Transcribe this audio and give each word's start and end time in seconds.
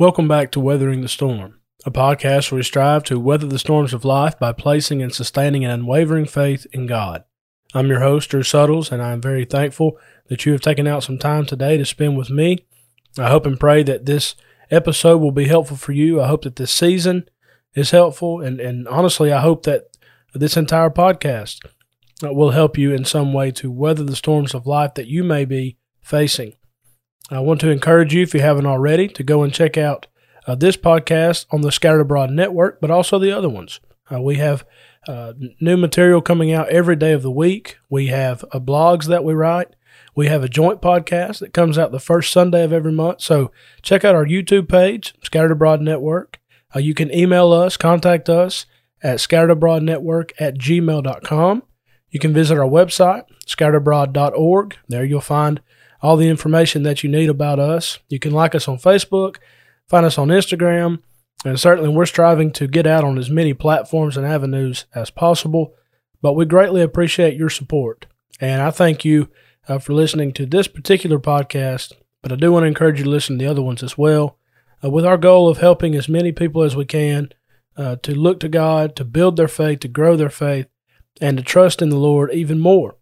Welcome 0.00 0.28
back 0.28 0.52
to 0.52 0.60
Weathering 0.60 1.00
the 1.00 1.08
Storm, 1.08 1.58
a 1.84 1.90
podcast 1.90 2.52
where 2.52 2.58
we 2.58 2.62
strive 2.62 3.02
to 3.02 3.18
weather 3.18 3.48
the 3.48 3.58
storms 3.58 3.92
of 3.92 4.04
life 4.04 4.38
by 4.38 4.52
placing 4.52 5.02
and 5.02 5.12
sustaining 5.12 5.64
an 5.64 5.72
unwavering 5.72 6.26
faith 6.26 6.68
in 6.72 6.86
God. 6.86 7.24
I'm 7.74 7.88
your 7.88 7.98
host, 7.98 8.30
Drew 8.30 8.44
Suttles, 8.44 8.92
and 8.92 9.02
I 9.02 9.10
am 9.10 9.20
very 9.20 9.44
thankful 9.44 9.98
that 10.28 10.46
you 10.46 10.52
have 10.52 10.60
taken 10.60 10.86
out 10.86 11.02
some 11.02 11.18
time 11.18 11.46
today 11.46 11.76
to 11.76 11.84
spend 11.84 12.16
with 12.16 12.30
me. 12.30 12.64
I 13.18 13.28
hope 13.28 13.44
and 13.44 13.58
pray 13.58 13.82
that 13.82 14.06
this 14.06 14.36
episode 14.70 15.18
will 15.18 15.32
be 15.32 15.48
helpful 15.48 15.76
for 15.76 15.90
you. 15.90 16.22
I 16.22 16.28
hope 16.28 16.42
that 16.42 16.54
this 16.54 16.70
season 16.70 17.28
is 17.74 17.90
helpful, 17.90 18.40
and, 18.40 18.60
and 18.60 18.86
honestly, 18.86 19.32
I 19.32 19.40
hope 19.40 19.64
that 19.64 19.88
this 20.32 20.56
entire 20.56 20.90
podcast 20.90 21.58
will 22.22 22.52
help 22.52 22.78
you 22.78 22.94
in 22.94 23.04
some 23.04 23.32
way 23.32 23.50
to 23.50 23.68
weather 23.68 24.04
the 24.04 24.14
storms 24.14 24.54
of 24.54 24.64
life 24.64 24.94
that 24.94 25.08
you 25.08 25.24
may 25.24 25.44
be 25.44 25.76
facing. 26.00 26.52
I 27.30 27.40
want 27.40 27.60
to 27.60 27.70
encourage 27.70 28.14
you, 28.14 28.22
if 28.22 28.32
you 28.32 28.40
haven't 28.40 28.66
already, 28.66 29.08
to 29.08 29.22
go 29.22 29.42
and 29.42 29.52
check 29.52 29.76
out 29.76 30.06
uh, 30.46 30.54
this 30.54 30.76
podcast 30.76 31.46
on 31.50 31.60
the 31.60 31.70
Scattered 31.70 32.00
Abroad 32.00 32.30
Network, 32.30 32.80
but 32.80 32.90
also 32.90 33.18
the 33.18 33.32
other 33.32 33.48
ones. 33.48 33.80
Uh, 34.10 34.20
we 34.20 34.36
have 34.36 34.64
uh, 35.06 35.34
new 35.60 35.76
material 35.76 36.22
coming 36.22 36.52
out 36.52 36.68
every 36.70 36.96
day 36.96 37.12
of 37.12 37.22
the 37.22 37.30
week. 37.30 37.76
We 37.90 38.06
have 38.06 38.44
uh, 38.52 38.58
blogs 38.58 39.06
that 39.06 39.24
we 39.24 39.34
write. 39.34 39.68
We 40.14 40.28
have 40.28 40.42
a 40.42 40.48
joint 40.48 40.80
podcast 40.80 41.40
that 41.40 41.52
comes 41.52 41.78
out 41.78 41.92
the 41.92 42.00
first 42.00 42.32
Sunday 42.32 42.64
of 42.64 42.72
every 42.72 42.92
month. 42.92 43.20
So 43.20 43.52
check 43.82 44.04
out 44.04 44.14
our 44.14 44.26
YouTube 44.26 44.68
page, 44.68 45.14
Scattered 45.22 45.52
Abroad 45.52 45.82
Network. 45.82 46.40
Uh, 46.74 46.80
you 46.80 46.94
can 46.94 47.12
email 47.14 47.52
us, 47.52 47.76
contact 47.76 48.28
us 48.28 48.66
at 49.02 49.18
scatteredabroadnetwork 49.18 50.32
at 50.38 50.58
gmail.com. 50.58 51.62
You 52.10 52.20
can 52.20 52.32
visit 52.32 52.58
our 52.58 52.68
website, 52.68 53.24
scatteredabroad.org. 53.46 54.76
There 54.88 55.04
you'll 55.04 55.20
find 55.20 55.60
all 56.00 56.16
the 56.16 56.28
information 56.28 56.82
that 56.84 57.02
you 57.02 57.10
need 57.10 57.28
about 57.28 57.58
us. 57.58 57.98
You 58.08 58.18
can 58.18 58.32
like 58.32 58.54
us 58.54 58.68
on 58.68 58.78
Facebook, 58.78 59.36
find 59.88 60.06
us 60.06 60.18
on 60.18 60.28
Instagram, 60.28 61.02
and 61.44 61.58
certainly 61.58 61.90
we're 61.90 62.06
striving 62.06 62.52
to 62.52 62.66
get 62.66 62.86
out 62.86 63.04
on 63.04 63.18
as 63.18 63.30
many 63.30 63.54
platforms 63.54 64.16
and 64.16 64.26
avenues 64.26 64.86
as 64.94 65.10
possible. 65.10 65.74
But 66.20 66.34
we 66.34 66.44
greatly 66.44 66.82
appreciate 66.82 67.36
your 67.36 67.50
support. 67.50 68.06
And 68.40 68.60
I 68.60 68.70
thank 68.70 69.04
you 69.04 69.28
uh, 69.68 69.78
for 69.78 69.92
listening 69.92 70.32
to 70.32 70.46
this 70.46 70.66
particular 70.66 71.18
podcast. 71.18 71.92
But 72.22 72.32
I 72.32 72.36
do 72.36 72.50
want 72.50 72.64
to 72.64 72.68
encourage 72.68 72.98
you 72.98 73.04
to 73.04 73.10
listen 73.10 73.38
to 73.38 73.44
the 73.44 73.50
other 73.50 73.62
ones 73.62 73.82
as 73.82 73.96
well, 73.96 74.36
uh, 74.82 74.90
with 74.90 75.06
our 75.06 75.16
goal 75.16 75.48
of 75.48 75.58
helping 75.58 75.94
as 75.94 76.08
many 76.08 76.32
people 76.32 76.62
as 76.62 76.74
we 76.74 76.84
can 76.84 77.30
uh, 77.76 77.96
to 78.02 78.14
look 78.14 78.40
to 78.40 78.48
God, 78.48 78.96
to 78.96 79.04
build 79.04 79.36
their 79.36 79.48
faith, 79.48 79.80
to 79.80 79.88
grow 79.88 80.16
their 80.16 80.30
faith, 80.30 80.66
and 81.20 81.36
to 81.36 81.44
trust 81.44 81.80
in 81.80 81.90
the 81.90 81.96
Lord 81.96 82.32
even 82.32 82.58
more 82.58 82.96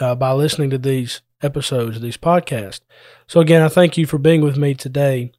uh, 0.00 0.16
by 0.16 0.32
listening 0.32 0.70
to 0.70 0.78
these 0.78 1.20
episodes 1.42 1.96
of 1.96 2.02
these 2.02 2.16
podcasts. 2.16 2.80
So, 3.26 3.40
again, 3.40 3.62
I 3.62 3.68
thank 3.68 3.96
you 3.96 4.06
for 4.06 4.18
being 4.18 4.42
with 4.42 4.56
me 4.56 4.74
today. 4.74 5.32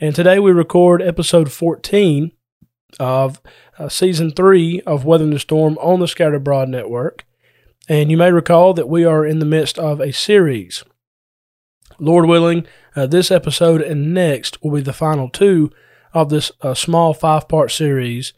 And 0.00 0.14
today 0.14 0.38
we 0.38 0.52
record 0.52 1.02
episode 1.02 1.50
14 1.50 2.30
of 3.00 3.40
uh, 3.78 3.88
season 3.88 4.30
three 4.30 4.80
of 4.82 5.04
Weathering 5.04 5.30
the 5.30 5.38
Storm 5.38 5.76
on 5.78 6.00
the 6.00 6.08
Scattered 6.08 6.36
Abroad 6.36 6.68
Network. 6.68 7.26
And 7.88 8.10
you 8.10 8.16
may 8.16 8.30
recall 8.30 8.74
that 8.74 8.88
we 8.88 9.04
are 9.04 9.24
in 9.24 9.38
the 9.38 9.46
midst 9.46 9.78
of 9.78 10.00
a 10.00 10.12
series. 10.12 10.84
Lord 11.98 12.26
willing, 12.26 12.66
uh, 12.94 13.06
this 13.06 13.30
episode 13.30 13.80
and 13.80 14.14
next 14.14 14.62
will 14.62 14.72
be 14.72 14.82
the 14.82 14.92
final 14.92 15.28
two 15.28 15.70
of 16.12 16.28
this 16.28 16.52
uh, 16.62 16.74
small 16.74 17.14
five 17.14 17.48
part 17.48 17.70
series 17.70 18.32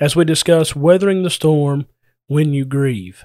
as 0.00 0.16
we 0.16 0.24
discuss 0.24 0.74
weathering 0.74 1.22
the 1.22 1.30
storm 1.30 1.86
when 2.26 2.52
you 2.52 2.64
grieve. 2.64 3.24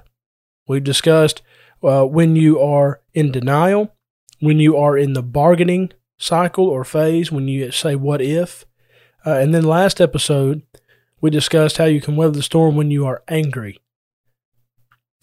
We've 0.67 0.83
discussed 0.83 1.41
uh, 1.83 2.05
when 2.05 2.35
you 2.35 2.59
are 2.59 3.01
in 3.13 3.31
denial, 3.31 3.93
when 4.39 4.59
you 4.59 4.77
are 4.77 4.97
in 4.97 5.13
the 5.13 5.23
bargaining 5.23 5.91
cycle 6.17 6.67
or 6.67 6.83
phase, 6.83 7.31
when 7.31 7.47
you 7.47 7.71
say, 7.71 7.95
What 7.95 8.21
if? 8.21 8.65
Uh, 9.25 9.35
and 9.35 9.53
then 9.53 9.63
last 9.63 10.01
episode, 10.01 10.63
we 11.21 11.29
discussed 11.29 11.77
how 11.77 11.85
you 11.85 12.01
can 12.01 12.15
weather 12.15 12.33
the 12.33 12.43
storm 12.43 12.75
when 12.75 12.91
you 12.91 13.05
are 13.05 13.23
angry. 13.27 13.79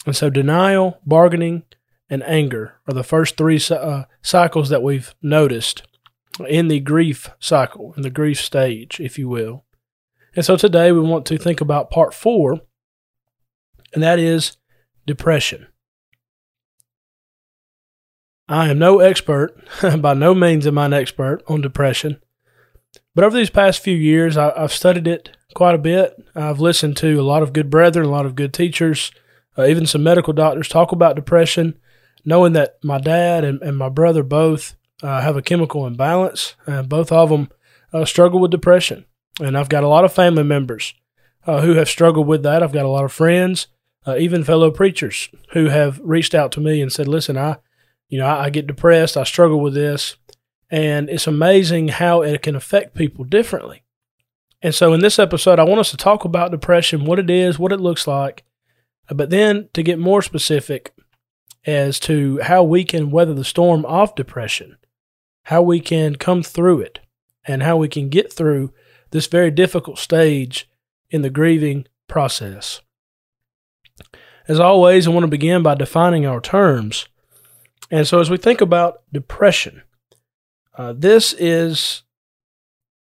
And 0.06 0.16
so, 0.16 0.30
denial, 0.30 0.98
bargaining, 1.04 1.64
and 2.08 2.22
anger 2.24 2.74
are 2.88 2.94
the 2.94 3.04
first 3.04 3.36
three 3.36 3.60
uh, 3.70 4.04
cycles 4.22 4.68
that 4.70 4.82
we've 4.82 5.14
noticed 5.22 5.82
in 6.48 6.68
the 6.68 6.80
grief 6.80 7.30
cycle, 7.38 7.92
in 7.96 8.02
the 8.02 8.10
grief 8.10 8.40
stage, 8.40 8.98
if 8.98 9.18
you 9.18 9.28
will. 9.28 9.64
And 10.34 10.44
so, 10.44 10.56
today 10.56 10.92
we 10.92 11.00
want 11.00 11.26
to 11.26 11.38
think 11.38 11.60
about 11.60 11.90
part 11.90 12.14
four, 12.14 12.60
and 13.92 14.02
that 14.02 14.18
is 14.18 14.56
depression. 15.06 15.66
I 18.50 18.68
am 18.68 18.80
no 18.80 18.98
expert, 18.98 19.56
by 20.00 20.12
no 20.12 20.34
means 20.34 20.66
am 20.66 20.76
I 20.76 20.86
an 20.86 20.92
expert 20.92 21.40
on 21.46 21.60
depression. 21.60 22.20
But 23.14 23.22
over 23.22 23.36
these 23.36 23.48
past 23.48 23.80
few 23.80 23.96
years, 23.96 24.36
I, 24.36 24.52
have 24.60 24.72
studied 24.72 25.06
it 25.06 25.30
quite 25.54 25.76
a 25.76 25.78
bit. 25.78 26.20
I've 26.34 26.58
listened 26.58 26.96
to 26.96 27.20
a 27.20 27.22
lot 27.22 27.44
of 27.44 27.52
good 27.52 27.70
brethren, 27.70 28.06
a 28.06 28.10
lot 28.10 28.26
of 28.26 28.34
good 28.34 28.52
teachers, 28.52 29.12
uh, 29.56 29.66
even 29.66 29.86
some 29.86 30.02
medical 30.02 30.32
doctors 30.32 30.66
talk 30.66 30.90
about 30.90 31.14
depression, 31.14 31.78
knowing 32.24 32.52
that 32.54 32.78
my 32.82 32.98
dad 32.98 33.44
and, 33.44 33.62
and 33.62 33.76
my 33.76 33.88
brother 33.88 34.24
both 34.24 34.74
uh, 35.00 35.20
have 35.20 35.36
a 35.36 35.42
chemical 35.42 35.86
imbalance, 35.86 36.56
and 36.66 36.88
both 36.88 37.12
of 37.12 37.28
them 37.28 37.50
uh, 37.92 38.04
struggle 38.04 38.40
with 38.40 38.50
depression. 38.50 39.04
And 39.40 39.56
I've 39.56 39.68
got 39.68 39.84
a 39.84 39.88
lot 39.88 40.04
of 40.04 40.12
family 40.12 40.42
members 40.42 40.92
uh, 41.46 41.60
who 41.60 41.74
have 41.74 41.88
struggled 41.88 42.26
with 42.26 42.42
that. 42.42 42.64
I've 42.64 42.72
got 42.72 42.84
a 42.84 42.90
lot 42.90 43.04
of 43.04 43.12
friends, 43.12 43.68
uh, 44.08 44.16
even 44.18 44.42
fellow 44.42 44.72
preachers, 44.72 45.28
who 45.52 45.66
have 45.66 46.00
reached 46.02 46.34
out 46.34 46.50
to 46.52 46.60
me 46.60 46.82
and 46.82 46.92
said, 46.92 47.06
Listen, 47.06 47.38
I 47.38 47.58
you 48.10 48.18
know, 48.18 48.26
I, 48.26 48.44
I 48.44 48.50
get 48.50 48.66
depressed, 48.66 49.16
I 49.16 49.24
struggle 49.24 49.60
with 49.60 49.72
this, 49.72 50.16
and 50.68 51.08
it's 51.08 51.26
amazing 51.26 51.88
how 51.88 52.20
it 52.20 52.42
can 52.42 52.54
affect 52.54 52.94
people 52.94 53.24
differently. 53.24 53.82
And 54.60 54.74
so, 54.74 54.92
in 54.92 55.00
this 55.00 55.18
episode, 55.18 55.58
I 55.58 55.64
want 55.64 55.80
us 55.80 55.90
to 55.92 55.96
talk 55.96 56.26
about 56.26 56.50
depression, 56.50 57.06
what 57.06 57.18
it 57.18 57.30
is, 57.30 57.58
what 57.58 57.72
it 57.72 57.80
looks 57.80 58.06
like, 58.06 58.44
uh, 59.08 59.14
but 59.14 59.30
then 59.30 59.70
to 59.72 59.82
get 59.82 59.98
more 59.98 60.20
specific 60.20 60.92
as 61.64 61.98
to 62.00 62.40
how 62.42 62.62
we 62.62 62.84
can 62.84 63.10
weather 63.10 63.32
the 63.32 63.44
storm 63.44 63.86
of 63.86 64.14
depression, 64.14 64.76
how 65.44 65.62
we 65.62 65.80
can 65.80 66.16
come 66.16 66.42
through 66.42 66.80
it, 66.80 67.00
and 67.46 67.62
how 67.62 67.76
we 67.76 67.88
can 67.88 68.10
get 68.10 68.32
through 68.32 68.72
this 69.12 69.26
very 69.26 69.50
difficult 69.50 69.98
stage 69.98 70.68
in 71.10 71.22
the 71.22 71.30
grieving 71.30 71.86
process. 72.06 72.80
As 74.46 74.60
always, 74.60 75.06
I 75.06 75.10
want 75.10 75.24
to 75.24 75.28
begin 75.28 75.62
by 75.62 75.74
defining 75.74 76.26
our 76.26 76.40
terms. 76.40 77.06
And 77.90 78.06
so, 78.06 78.20
as 78.20 78.30
we 78.30 78.36
think 78.36 78.60
about 78.60 79.02
depression, 79.12 79.82
uh, 80.76 80.94
this 80.96 81.32
is 81.32 82.02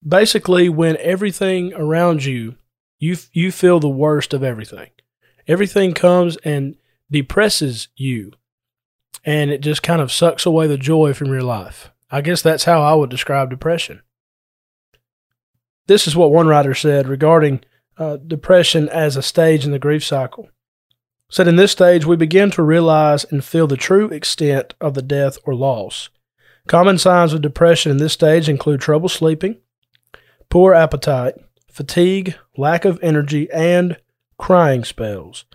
basically 0.05 0.69
when 0.69 0.97
everything 0.97 1.73
around 1.73 2.23
you, 2.23 2.55
you 2.97 3.17
you 3.33 3.51
feel 3.51 3.79
the 3.79 3.89
worst 3.89 4.33
of 4.33 4.43
everything. 4.43 4.89
Everything 5.47 5.93
comes 5.93 6.37
and 6.37 6.75
depresses 7.11 7.87
you, 7.95 8.31
and 9.25 9.51
it 9.51 9.61
just 9.61 9.83
kind 9.83 10.01
of 10.01 10.11
sucks 10.11 10.45
away 10.45 10.67
the 10.67 10.77
joy 10.77 11.13
from 11.13 11.27
your 11.27 11.43
life. 11.43 11.91
I 12.11 12.21
guess 12.21 12.41
that's 12.41 12.63
how 12.63 12.81
I 12.81 12.93
would 12.93 13.09
describe 13.09 13.49
depression. 13.49 14.01
This 15.87 16.07
is 16.07 16.15
what 16.15 16.31
one 16.31 16.47
writer 16.47 16.73
said 16.73 17.07
regarding 17.07 17.61
uh, 17.97 18.17
depression 18.17 18.87
as 18.89 19.17
a 19.17 19.21
stage 19.21 19.65
in 19.65 19.71
the 19.71 19.79
grief 19.79 20.03
cycle 20.03 20.49
said 21.29 21.47
in 21.47 21.55
this 21.55 21.71
stage 21.71 22.05
we 22.05 22.15
begin 22.15 22.49
to 22.51 22.63
realize 22.63 23.23
and 23.25 23.45
feel 23.45 23.67
the 23.67 23.77
true 23.77 24.07
extent 24.09 24.73
of 24.81 24.95
the 24.95 25.01
death 25.01 25.37
or 25.45 25.53
loss. 25.53 26.09
Common 26.67 26.97
signs 26.97 27.33
of 27.33 27.41
depression 27.41 27.91
in 27.91 27.97
this 27.97 28.13
stage 28.13 28.49
include 28.49 28.81
trouble 28.81 29.09
sleeping, 29.09 29.57
poor 30.49 30.73
appetite, 30.73 31.35
fatigue, 31.71 32.35
lack 32.57 32.83
of 32.83 32.99
energy, 33.01 33.49
and 33.51 33.97
crying 34.37 34.83
spells. 34.83 35.45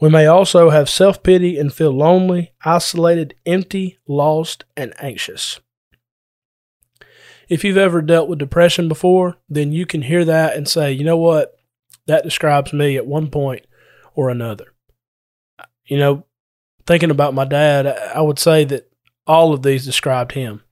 We 0.00 0.10
may 0.10 0.26
also 0.26 0.70
have 0.70 0.88
self 0.88 1.22
pity 1.22 1.58
and 1.58 1.72
feel 1.72 1.92
lonely, 1.92 2.52
isolated, 2.64 3.34
empty, 3.46 3.98
lost, 4.06 4.64
and 4.76 4.92
anxious. 4.98 5.60
If 7.48 7.64
you've 7.64 7.76
ever 7.76 8.02
dealt 8.02 8.28
with 8.28 8.38
depression 8.38 8.88
before, 8.88 9.36
then 9.48 9.72
you 9.72 9.86
can 9.86 10.02
hear 10.02 10.24
that 10.24 10.56
and 10.56 10.68
say, 10.68 10.92
you 10.92 11.04
know 11.04 11.16
what? 11.16 11.54
That 12.06 12.24
describes 12.24 12.72
me 12.72 12.96
at 12.96 13.06
one 13.06 13.30
point 13.30 13.66
or 14.14 14.28
another 14.28 14.71
you 15.86 15.98
know, 15.98 16.26
thinking 16.86 17.10
about 17.10 17.34
my 17.34 17.44
dad, 17.44 17.86
I 17.86 18.20
would 18.20 18.38
say 18.38 18.64
that 18.64 18.90
all 19.26 19.52
of 19.52 19.62
these 19.62 19.84
described 19.84 20.32
him 20.32 20.62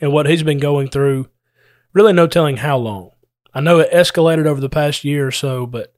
and 0.00 0.12
what 0.12 0.26
he's 0.26 0.42
been 0.42 0.58
going 0.58 0.88
through. 0.88 1.28
Really, 1.92 2.12
no 2.12 2.26
telling 2.26 2.58
how 2.58 2.76
long. 2.76 3.10
I 3.54 3.60
know 3.60 3.78
it 3.78 3.90
escalated 3.90 4.46
over 4.46 4.60
the 4.60 4.68
past 4.68 5.02
year 5.04 5.26
or 5.26 5.30
so, 5.30 5.66
but 5.66 5.94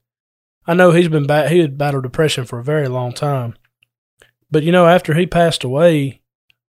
I 0.65 0.73
know 0.73 0.91
he's 0.91 1.09
been 1.09 1.27
bat- 1.27 1.51
he 1.51 1.59
had 1.59 1.77
battled 1.77 2.03
depression 2.03 2.45
for 2.45 2.59
a 2.59 2.63
very 2.63 2.87
long 2.87 3.11
time. 3.11 3.55
But 4.49 4.63
you 4.63 4.71
know, 4.71 4.87
after 4.87 5.13
he 5.13 5.25
passed 5.25 5.63
away, 5.63 6.21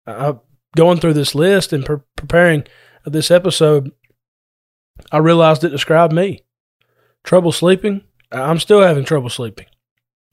I, 0.08 0.36
going 0.76 1.00
through 1.00 1.14
this 1.14 1.36
list 1.36 1.74
and 1.74 1.86
pre- 1.86 1.98
preparing 2.16 2.64
this 3.06 3.30
episode, 3.30 3.92
I 5.12 5.18
realized 5.18 5.64
it 5.64 5.70
described 5.70 6.14
me. 6.14 6.42
Trouble 7.24 7.52
sleeping. 7.52 8.02
I'm 8.32 8.60
still 8.60 8.82
having 8.82 9.06
trouble 9.06 9.30
sleeping. 9.30 9.68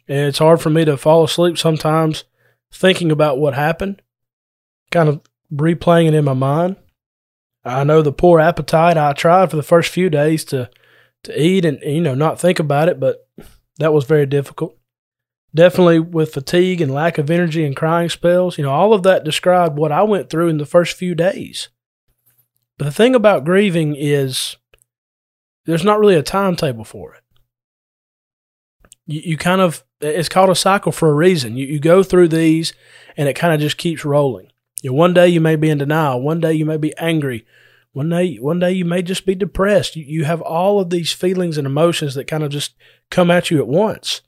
And 0.08 0.26
it's 0.26 0.38
hard 0.38 0.60
for 0.60 0.70
me 0.70 0.84
to 0.84 0.96
fall 0.96 1.24
asleep 1.24 1.58
sometimes 1.58 2.24
thinking 2.72 3.10
about 3.10 3.38
what 3.38 3.54
happened, 3.54 4.02
kind 4.90 5.08
of 5.08 5.20
replaying 5.52 6.08
it 6.08 6.14
in 6.14 6.24
my 6.24 6.34
mind. 6.34 6.76
I 7.64 7.82
know 7.82 8.02
the 8.02 8.12
poor 8.12 8.38
appetite. 8.38 8.96
I 8.96 9.12
tried 9.12 9.50
for 9.50 9.56
the 9.56 9.62
first 9.62 9.92
few 9.92 10.08
days 10.08 10.44
to 10.46 10.70
to 11.24 11.42
eat 11.42 11.64
and 11.64 11.80
you 11.82 12.00
know 12.00 12.14
not 12.14 12.40
think 12.40 12.60
about 12.60 12.88
it, 12.88 13.00
but 13.00 13.28
that 13.78 13.92
was 13.92 14.04
very 14.04 14.26
difficult. 14.26 14.76
Definitely 15.54 16.00
with 16.00 16.34
fatigue 16.34 16.80
and 16.80 16.92
lack 16.92 17.18
of 17.18 17.30
energy 17.30 17.64
and 17.64 17.74
crying 17.74 18.08
spells, 18.08 18.58
you 18.58 18.64
know, 18.64 18.70
all 18.70 18.92
of 18.92 19.02
that 19.04 19.24
described 19.24 19.78
what 19.78 19.90
I 19.90 20.02
went 20.02 20.30
through 20.30 20.48
in 20.48 20.58
the 20.58 20.66
first 20.66 20.96
few 20.96 21.14
days. 21.14 21.68
But 22.78 22.84
the 22.84 22.92
thing 22.92 23.14
about 23.14 23.44
grieving 23.44 23.96
is 23.96 24.56
there's 25.64 25.84
not 25.84 25.98
really 25.98 26.14
a 26.14 26.22
timetable 26.22 26.84
for 26.84 27.14
it. 27.14 27.22
You, 29.06 29.20
you 29.24 29.36
kind 29.36 29.60
of, 29.60 29.84
it's 30.00 30.28
called 30.28 30.50
a 30.50 30.54
cycle 30.54 30.92
for 30.92 31.10
a 31.10 31.14
reason. 31.14 31.56
You, 31.56 31.66
you 31.66 31.80
go 31.80 32.02
through 32.02 32.28
these 32.28 32.72
and 33.16 33.28
it 33.28 33.34
kind 33.34 33.54
of 33.54 33.60
just 33.60 33.78
keeps 33.78 34.04
rolling. 34.04 34.50
You 34.82 34.90
know, 34.90 34.96
one 34.96 35.14
day 35.14 35.28
you 35.28 35.40
may 35.40 35.56
be 35.56 35.70
in 35.70 35.78
denial. 35.78 36.20
One 36.20 36.40
day 36.40 36.52
you 36.52 36.66
may 36.66 36.76
be 36.76 36.96
angry. 36.98 37.46
One 37.92 38.10
day, 38.10 38.36
one 38.36 38.58
day 38.58 38.72
you 38.72 38.84
may 38.84 39.00
just 39.00 39.24
be 39.24 39.34
depressed. 39.34 39.96
You, 39.96 40.04
you 40.04 40.24
have 40.24 40.42
all 40.42 40.80
of 40.80 40.90
these 40.90 41.12
feelings 41.12 41.56
and 41.56 41.66
emotions 41.66 42.14
that 42.14 42.26
kind 42.26 42.42
of 42.42 42.50
just 42.50 42.74
come 43.10 43.30
at 43.30 43.50
you 43.50 43.58
at 43.58 43.68
once. 43.68 44.20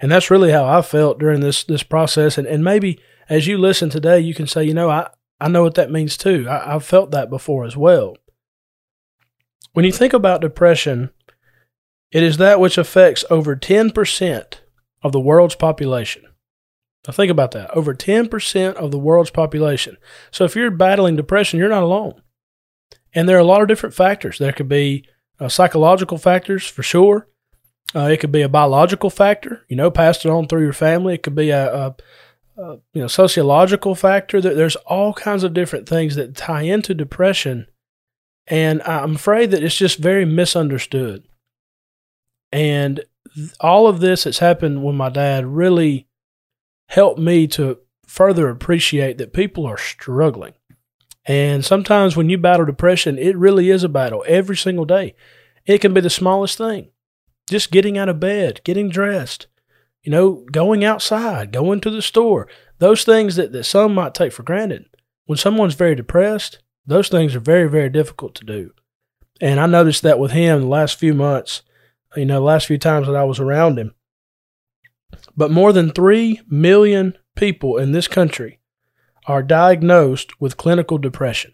And 0.00 0.12
that's 0.12 0.30
really 0.30 0.52
how 0.52 0.66
I 0.66 0.82
felt 0.82 1.18
during 1.18 1.40
this 1.40 1.64
this 1.64 1.82
process. 1.82 2.36
And, 2.36 2.46
and 2.46 2.62
maybe 2.62 3.00
as 3.28 3.46
you 3.46 3.56
listen 3.56 3.88
today, 3.88 4.20
you 4.20 4.34
can 4.34 4.46
say, 4.46 4.64
you 4.64 4.74
know, 4.74 4.90
I, 4.90 5.08
I 5.40 5.48
know 5.48 5.62
what 5.62 5.76
that 5.76 5.90
means 5.90 6.18
too. 6.18 6.46
I, 6.46 6.74
I've 6.74 6.84
felt 6.84 7.10
that 7.12 7.30
before 7.30 7.64
as 7.64 7.76
well. 7.76 8.16
When 9.72 9.86
you 9.86 9.92
think 9.92 10.12
about 10.12 10.42
depression, 10.42 11.10
it 12.10 12.22
is 12.22 12.36
that 12.36 12.60
which 12.60 12.78
affects 12.78 13.24
over 13.30 13.56
10% 13.56 14.54
of 15.02 15.12
the 15.12 15.20
world's 15.20 15.54
population. 15.54 16.24
Now, 17.06 17.12
think 17.12 17.30
about 17.30 17.50
that 17.52 17.70
over 17.76 17.94
10% 17.94 18.74
of 18.74 18.90
the 18.90 18.98
world's 18.98 19.30
population. 19.30 19.98
So, 20.30 20.44
if 20.44 20.56
you're 20.56 20.70
battling 20.70 21.16
depression, 21.16 21.58
you're 21.58 21.68
not 21.68 21.82
alone. 21.82 22.22
And 23.14 23.28
there 23.28 23.36
are 23.36 23.40
a 23.40 23.44
lot 23.44 23.62
of 23.62 23.68
different 23.68 23.94
factors. 23.94 24.38
There 24.38 24.52
could 24.52 24.68
be 24.68 25.06
uh, 25.38 25.48
psychological 25.48 26.18
factors 26.18 26.66
for 26.66 26.82
sure. 26.82 27.28
Uh, 27.94 28.08
it 28.08 28.18
could 28.18 28.32
be 28.32 28.42
a 28.42 28.48
biological 28.48 29.10
factor, 29.10 29.64
you 29.68 29.76
know, 29.76 29.90
passed 29.90 30.24
it 30.24 30.30
on 30.30 30.48
through 30.48 30.62
your 30.62 30.72
family. 30.72 31.14
It 31.14 31.22
could 31.22 31.34
be 31.34 31.50
a, 31.50 31.72
a, 31.72 31.96
a 32.56 32.78
you 32.92 33.02
know 33.02 33.06
sociological 33.06 33.94
factor. 33.94 34.40
There's 34.40 34.76
all 34.76 35.12
kinds 35.12 35.44
of 35.44 35.54
different 35.54 35.88
things 35.88 36.16
that 36.16 36.36
tie 36.36 36.62
into 36.62 36.94
depression, 36.94 37.66
and 38.48 38.82
I'm 38.82 39.14
afraid 39.14 39.50
that 39.52 39.62
it's 39.62 39.76
just 39.76 39.98
very 39.98 40.24
misunderstood. 40.24 41.28
And 42.54 43.04
all 43.58 43.88
of 43.88 43.98
this 43.98 44.22
that's 44.22 44.38
happened 44.38 44.84
with 44.84 44.94
my 44.94 45.08
dad 45.08 45.44
really 45.44 46.06
helped 46.86 47.18
me 47.18 47.48
to 47.48 47.80
further 48.06 48.48
appreciate 48.48 49.18
that 49.18 49.32
people 49.32 49.66
are 49.66 49.76
struggling. 49.76 50.52
And 51.26 51.64
sometimes 51.64 52.16
when 52.16 52.30
you 52.30 52.38
battle 52.38 52.64
depression, 52.64 53.18
it 53.18 53.36
really 53.36 53.70
is 53.70 53.82
a 53.82 53.88
battle 53.88 54.24
every 54.28 54.56
single 54.56 54.84
day. 54.84 55.16
It 55.66 55.80
can 55.80 55.92
be 55.92 56.00
the 56.00 56.08
smallest 56.08 56.56
thing 56.56 56.90
just 57.50 57.72
getting 57.72 57.98
out 57.98 58.08
of 58.08 58.20
bed, 58.20 58.60
getting 58.62 58.88
dressed, 58.88 59.48
you 60.04 60.12
know, 60.12 60.46
going 60.52 60.84
outside, 60.84 61.50
going 61.50 61.80
to 61.80 61.90
the 61.90 62.00
store, 62.00 62.46
those 62.78 63.02
things 63.02 63.34
that, 63.34 63.50
that 63.50 63.64
some 63.64 63.92
might 63.92 64.14
take 64.14 64.32
for 64.32 64.44
granted. 64.44 64.86
When 65.26 65.38
someone's 65.38 65.74
very 65.74 65.96
depressed, 65.96 66.60
those 66.86 67.08
things 67.08 67.34
are 67.34 67.40
very, 67.40 67.68
very 67.68 67.90
difficult 67.90 68.36
to 68.36 68.44
do. 68.44 68.70
And 69.40 69.58
I 69.58 69.66
noticed 69.66 70.02
that 70.02 70.20
with 70.20 70.30
him 70.30 70.60
the 70.60 70.66
last 70.68 71.00
few 71.00 71.14
months, 71.14 71.62
you 72.16 72.24
know, 72.24 72.42
last 72.42 72.66
few 72.66 72.78
times 72.78 73.06
that 73.06 73.16
I 73.16 73.24
was 73.24 73.40
around 73.40 73.78
him. 73.78 73.94
But 75.36 75.50
more 75.50 75.72
than 75.72 75.92
3 75.92 76.40
million 76.48 77.16
people 77.36 77.76
in 77.76 77.92
this 77.92 78.08
country 78.08 78.60
are 79.26 79.42
diagnosed 79.42 80.40
with 80.40 80.56
clinical 80.56 80.98
depression. 80.98 81.52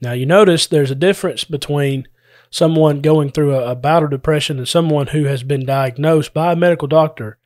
Now, 0.00 0.12
you 0.12 0.26
notice 0.26 0.66
there's 0.66 0.90
a 0.90 0.96
difference 0.96 1.44
between 1.44 2.06
someone 2.50 3.00
going 3.00 3.30
through 3.30 3.54
a, 3.54 3.72
a 3.72 3.74
bout 3.74 4.02
of 4.02 4.10
depression 4.10 4.58
and 4.58 4.68
someone 4.68 5.08
who 5.08 5.24
has 5.24 5.42
been 5.42 5.66
diagnosed 5.66 6.32
by 6.32 6.52
a 6.52 6.56
medical 6.56 6.88
doctor 6.88 7.38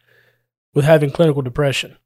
with 0.75 0.85
having 0.85 1.11
clinical 1.11 1.43
depression. 1.43 1.97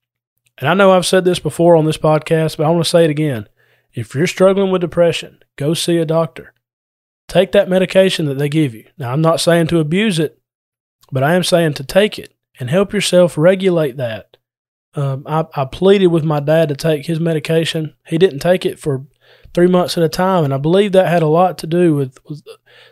And 0.58 0.68
I 0.68 0.74
know 0.74 0.92
I've 0.92 1.06
said 1.06 1.24
this 1.24 1.38
before 1.38 1.76
on 1.76 1.84
this 1.84 1.98
podcast, 1.98 2.56
but 2.56 2.64
I 2.64 2.70
want 2.70 2.84
to 2.84 2.90
say 2.90 3.04
it 3.04 3.10
again. 3.10 3.48
If 3.92 4.14
you're 4.14 4.26
struggling 4.26 4.70
with 4.70 4.80
depression, 4.80 5.40
go 5.56 5.74
see 5.74 5.98
a 5.98 6.06
doctor. 6.06 6.54
Take 7.28 7.52
that 7.52 7.68
medication 7.68 8.26
that 8.26 8.38
they 8.38 8.48
give 8.48 8.74
you. 8.74 8.86
Now, 8.98 9.12
I'm 9.12 9.20
not 9.20 9.40
saying 9.40 9.66
to 9.68 9.80
abuse 9.80 10.18
it, 10.18 10.40
but 11.10 11.22
I 11.22 11.34
am 11.34 11.42
saying 11.42 11.74
to 11.74 11.84
take 11.84 12.18
it 12.18 12.34
and 12.58 12.70
help 12.70 12.92
yourself 12.92 13.36
regulate 13.36 13.96
that. 13.96 14.36
Um, 14.94 15.24
I, 15.26 15.44
I 15.54 15.64
pleaded 15.66 16.06
with 16.06 16.24
my 16.24 16.40
dad 16.40 16.68
to 16.70 16.76
take 16.76 17.06
his 17.06 17.20
medication. 17.20 17.94
He 18.06 18.16
didn't 18.16 18.38
take 18.38 18.64
it 18.64 18.78
for 18.78 19.06
three 19.52 19.66
months 19.66 19.96
at 19.96 20.04
a 20.04 20.08
time. 20.08 20.44
And 20.44 20.54
I 20.54 20.58
believe 20.58 20.92
that 20.92 21.08
had 21.08 21.22
a 21.22 21.28
lot 21.28 21.58
to 21.58 21.66
do 21.66 21.94
with, 21.94 22.18
with 22.28 22.42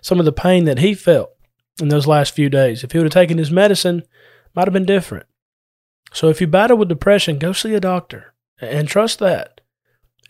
some 0.02 0.18
of 0.18 0.24
the 0.24 0.32
pain 0.32 0.64
that 0.64 0.78
he 0.78 0.94
felt 0.94 1.30
in 1.80 1.88
those 1.88 2.06
last 2.06 2.34
few 2.34 2.50
days. 2.50 2.84
If 2.84 2.92
he 2.92 2.98
would 2.98 3.04
have 3.04 3.12
taken 3.12 3.38
his 3.38 3.50
medicine, 3.50 4.02
might 4.54 4.66
have 4.66 4.72
been 4.72 4.84
different. 4.84 5.26
So 6.12 6.28
if 6.28 6.40
you 6.40 6.46
battle 6.46 6.76
with 6.76 6.88
depression, 6.88 7.38
go 7.38 7.52
see 7.52 7.74
a 7.74 7.80
doctor 7.80 8.34
and 8.60 8.86
trust 8.86 9.18
that. 9.18 9.60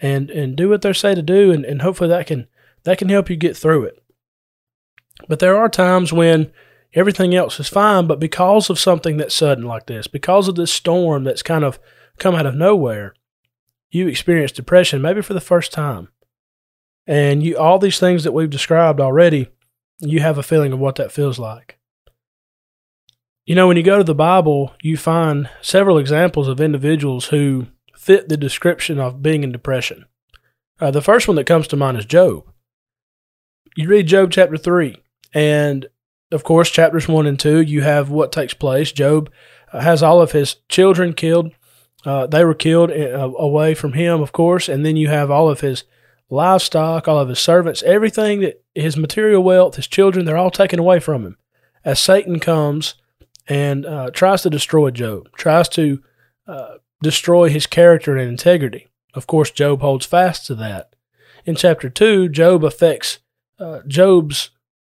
And 0.01 0.29
and 0.31 0.56
do 0.56 0.69
what 0.69 0.83
they 0.83 0.93
say 0.93 1.15
to 1.15 1.23
do 1.23 1.53
and, 1.53 1.65
and 1.65 1.81
hopefully 1.81 2.09
that 2.09 2.27
can 2.27 2.49
that 2.84 2.98
can 2.98 3.08
help 3.08 3.28
you 3.31 3.36
get 3.36 3.56
through 3.56 3.84
it. 3.84 4.02
But 5.28 5.38
there 5.38 5.56
are 5.56 5.69
times 5.69 6.12
when 6.12 6.52
everything 6.92 7.34
else 7.34 7.58
is 7.58 7.69
fine, 7.69 8.06
but 8.06 8.20
because 8.20 8.70
of 8.70 8.78
something 8.78 9.16
that's 9.16 9.34
sudden 9.34 9.64
like 9.64 9.86
this, 9.86 10.06
because 10.06 10.48
of 10.48 10.54
this 10.54 10.72
storm 10.72 11.25
that's 11.25 11.42
kind 11.42 11.64
of 11.64 11.78
come 12.19 12.34
out 12.34 12.46
of 12.46 12.54
nowhere, 12.54 13.14
you 13.90 14.08
experience 14.08 14.52
depression 14.52 15.02
maybe 15.02 15.22
for 15.22 15.34
the 15.34 15.40
first 15.40 15.72
time. 15.72 16.08
And 17.06 17.42
you 17.42 17.56
all 17.56 17.78
these 17.78 17.98
things 17.98 18.25
that 18.25 18.32
we've 18.32 18.50
described 18.50 19.00
already, 19.00 19.48
you 20.00 20.20
have 20.20 20.38
a 20.38 20.42
feeling 20.42 20.72
of 20.72 20.78
what 20.78 20.96
that 20.96 21.12
feels 21.12 21.38
like. 21.38 21.78
You 23.44 23.54
know, 23.54 23.69
when 23.69 23.76
you 23.76 23.82
go 23.82 23.98
to 23.98 24.04
the 24.04 24.14
Bible, 24.14 24.75
you 24.82 24.96
find 24.96 25.50
several 25.60 25.98
examples 25.98 26.48
of 26.48 26.60
individuals 26.60 27.26
who 27.26 27.66
fit 27.94 28.28
the 28.28 28.38
description 28.38 28.98
of 28.98 29.22
being 29.22 29.44
in 29.44 29.52
depression. 29.52 30.06
Uh, 30.81 30.90
the 30.90 31.02
first 31.02 31.28
one 31.28 31.36
that 31.36 31.46
comes 31.46 31.69
to 31.69 31.76
mind 31.76 31.98
is 31.98 32.06
Job. 32.06 32.44
You 33.76 33.88
read 33.88 34.06
Job 34.06 34.31
chapter 34.31 34.56
3, 34.56 34.96
and 35.32 35.87
of 36.31 36.44
course, 36.44 36.70
chapters 36.70 37.08
1 37.08 37.26
and 37.26 37.38
2, 37.38 37.61
you 37.62 37.82
have 37.82 38.08
what 38.08 38.32
takes 38.32 38.55
place. 38.55 38.93
Job 38.93 39.31
has 39.72 40.02
all 40.02 40.20
of 40.20 40.32
his 40.32 40.56
children 40.69 41.12
killed. 41.12 41.52
Uh, 42.05 42.26
they 42.26 42.44
were 42.44 42.55
killed 42.55 42.90
uh, 42.90 43.32
away 43.38 43.75
from 43.75 43.94
him, 43.94 44.20
of 44.20 44.32
course, 44.32 44.69
and 44.69 44.84
then 44.84 44.96
you 44.96 45.08
have 45.08 45.31
all 45.31 45.49
of 45.49 45.61
his 45.61 45.84
livestock, 46.31 47.08
all 47.08 47.19
of 47.19 47.28
his 47.28 47.38
servants, 47.38 47.82
everything 47.82 48.40
that 48.40 48.62
his 48.75 48.96
material 48.96 49.43
wealth, 49.43 49.76
his 49.76 49.87
children, 49.87 50.25
they're 50.25 50.37
all 50.37 50.50
taken 50.50 50.79
away 50.79 51.00
from 51.00 51.24
him. 51.24 51.36
As 51.84 51.98
Satan 52.00 52.41
comes 52.41 52.94
and 53.48 53.84
uh, 53.84 54.10
tries 54.10 54.43
to 54.43 54.50
destroy 54.50 54.91
Job, 54.91 55.29
tries 55.36 55.69
to 55.70 56.03
uh, 56.46 56.77
destroy 57.03 57.48
his 57.48 57.67
character 57.67 58.17
and 58.17 58.29
integrity. 58.29 58.89
Of 59.15 59.27
course, 59.27 59.50
Job 59.50 59.81
holds 59.81 60.06
fast 60.06 60.46
to 60.46 60.55
that. 60.56 60.94
In 61.44 61.56
chapter 61.56 61.91
2, 61.91 62.29
Job 62.31 62.65
affects 62.65 63.19
uh, 63.65 63.83
Job's 63.87 64.51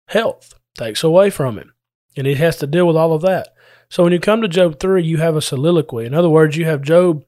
health, 0.08 0.54
takes 0.76 1.04
away 1.04 1.30
from 1.30 1.58
him, 1.58 1.74
and 2.16 2.26
he 2.26 2.34
has 2.34 2.56
to 2.56 2.66
deal 2.66 2.86
with 2.86 2.96
all 2.96 3.12
of 3.12 3.22
that. 3.22 3.48
So 3.90 4.02
when 4.02 4.12
you 4.12 4.20
come 4.20 4.40
to 4.40 4.48
Job 4.48 4.80
3, 4.80 5.02
you 5.02 5.18
have 5.18 5.36
a 5.36 5.42
soliloquy. 5.42 6.06
In 6.06 6.14
other 6.14 6.30
words, 6.30 6.56
you 6.56 6.64
have 6.64 6.80
Job 6.80 7.24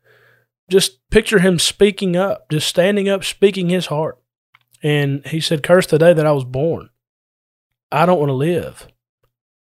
just 0.70 0.98
picture 1.10 1.40
him 1.40 1.58
speaking 1.58 2.16
up, 2.16 2.48
just 2.50 2.66
standing 2.66 3.08
up, 3.08 3.22
speaking 3.22 3.68
his 3.68 3.86
heart. 3.86 4.18
And 4.82 5.26
he 5.26 5.40
said, 5.40 5.62
Curse 5.62 5.86
the 5.86 5.98
day 5.98 6.14
that 6.14 6.26
I 6.26 6.32
was 6.32 6.44
born. 6.44 6.88
I 7.92 8.06
don't 8.06 8.18
want 8.18 8.30
to 8.30 8.34
live. 8.34 8.88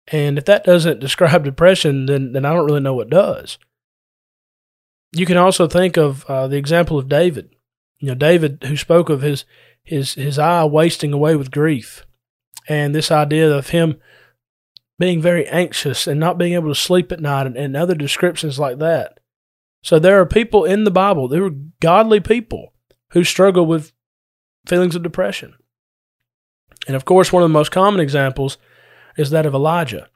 And 0.07 0.37
if 0.37 0.45
that 0.45 0.65
doesn't 0.65 0.99
describe 1.01 1.43
depression, 1.43 2.07
then, 2.07 2.33
then 2.33 2.45
I 2.45 2.53
don't 2.53 2.65
really 2.65 2.81
know 2.81 2.93
what 2.93 3.09
does. 3.09 3.57
You 5.13 5.25
can 5.25 5.37
also 5.37 5.67
think 5.67 5.97
of 5.97 6.25
uh, 6.25 6.47
the 6.47 6.57
example 6.57 6.97
of 6.97 7.09
David. 7.09 7.55
You 7.99 8.09
know, 8.09 8.15
David, 8.15 8.63
who 8.65 8.77
spoke 8.77 9.09
of 9.09 9.21
his, 9.21 9.45
his, 9.83 10.13
his 10.13 10.39
eye 10.39 10.63
wasting 10.65 11.13
away 11.13 11.35
with 11.35 11.51
grief, 11.51 12.05
and 12.67 12.93
this 12.93 13.11
idea 13.11 13.51
of 13.51 13.69
him 13.69 13.99
being 14.99 15.21
very 15.21 15.47
anxious 15.47 16.05
and 16.05 16.19
not 16.19 16.37
being 16.37 16.53
able 16.53 16.69
to 16.69 16.75
sleep 16.75 17.11
at 17.11 17.19
night, 17.19 17.47
and, 17.47 17.57
and 17.57 17.75
other 17.75 17.95
descriptions 17.95 18.59
like 18.59 18.77
that. 18.79 19.19
So 19.83 19.97
there 19.97 20.19
are 20.19 20.25
people 20.27 20.63
in 20.63 20.83
the 20.83 20.91
Bible, 20.91 21.27
there 21.27 21.41
were 21.41 21.55
godly 21.79 22.19
people 22.19 22.73
who 23.11 23.23
struggle 23.23 23.65
with 23.65 23.91
feelings 24.67 24.95
of 24.95 25.03
depression. 25.03 25.55
And 26.87 26.95
of 26.95 27.05
course, 27.05 27.31
one 27.31 27.43
of 27.43 27.49
the 27.49 27.53
most 27.53 27.71
common 27.71 27.99
examples 27.99 28.57
is 29.17 29.29
that 29.31 29.45
of 29.45 29.53
Elijah. 29.53 30.07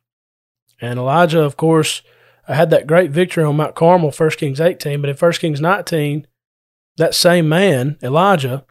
And 0.81 0.99
Elijah, 0.99 1.41
of 1.41 1.57
course, 1.57 2.01
had 2.47 2.69
that 2.69 2.87
great 2.87 3.11
victory 3.11 3.43
on 3.43 3.57
Mount 3.57 3.75
Carmel, 3.75 4.11
1 4.11 4.29
Kings 4.31 4.61
18. 4.61 5.01
But 5.01 5.09
in 5.09 5.15
1 5.15 5.31
Kings 5.33 5.61
19, 5.61 6.27
that 6.97 7.15
same 7.15 7.49
man, 7.49 7.97
Elijah, 8.03 8.65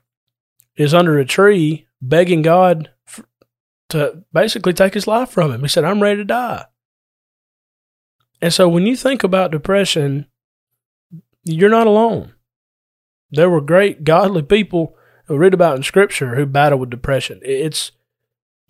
is 0.77 0.95
under 0.95 1.19
a 1.19 1.25
tree 1.25 1.87
begging 2.01 2.43
God 2.43 2.91
to 3.91 4.25
basically 4.33 4.73
take 4.73 4.95
his 4.95 5.07
life 5.07 5.31
from 5.31 5.53
him. 5.53 5.61
He 5.61 5.69
said, 5.69 5.85
I'm 5.85 6.03
ready 6.03 6.19
to 6.19 6.25
die. 6.25 6.67
And 8.41 8.53
so 8.53 8.69
when 8.69 8.87
you 8.87 8.97
think 8.97 9.23
about 9.23 9.53
depression, 9.53 10.27
you're 11.45 11.71
not 11.71 11.87
alone. 11.87 12.35
There 13.31 13.51
were 13.51 13.61
great 13.61 14.05
godly 14.05 14.43
people 14.43 14.97
read 15.29 15.55
about 15.55 15.77
in 15.77 15.83
Scripture 15.83 16.35
who 16.35 16.47
battle 16.47 16.79
with 16.79 16.91
depression. 16.91 17.41
It's 17.43 17.93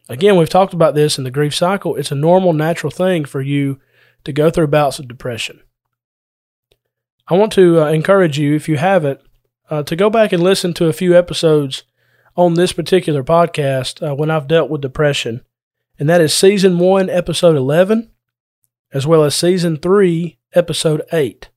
again, 0.08 0.36
we've 0.36 0.48
talked 0.48 0.74
about 0.74 0.94
this 0.94 1.18
in 1.18 1.24
the 1.24 1.30
grief 1.30 1.54
cycle. 1.54 1.96
It's 1.96 2.12
a 2.12 2.16
normal, 2.16 2.52
natural 2.52 2.90
thing 2.90 3.24
for 3.24 3.40
you 3.40 3.80
to 4.24 4.32
go 4.32 4.50
through 4.50 4.68
bouts 4.68 4.98
of 4.98 5.08
depression. 5.08 5.60
I 7.26 7.34
want 7.34 7.52
to 7.54 7.82
uh, 7.82 7.90
encourage 7.90 8.38
you, 8.38 8.54
if 8.54 8.68
you 8.68 8.76
haven't, 8.76 9.20
uh, 9.70 9.82
to 9.84 9.96
go 9.96 10.10
back 10.10 10.32
and 10.32 10.42
listen 10.42 10.74
to 10.74 10.86
a 10.86 10.92
few 10.92 11.16
episodes 11.16 11.84
on 12.36 12.54
this 12.54 12.72
particular 12.72 13.22
podcast 13.22 14.06
uh, 14.06 14.14
when 14.14 14.30
I've 14.30 14.48
dealt 14.48 14.70
with 14.70 14.80
depression. 14.80 15.42
And 15.98 16.08
that 16.08 16.20
is 16.20 16.34
season 16.34 16.78
one, 16.78 17.08
episode 17.08 17.56
11, 17.56 18.10
as 18.92 19.06
well 19.06 19.24
as 19.24 19.34
season 19.34 19.76
three, 19.76 20.38
episode 20.52 21.02
8. 21.12 21.48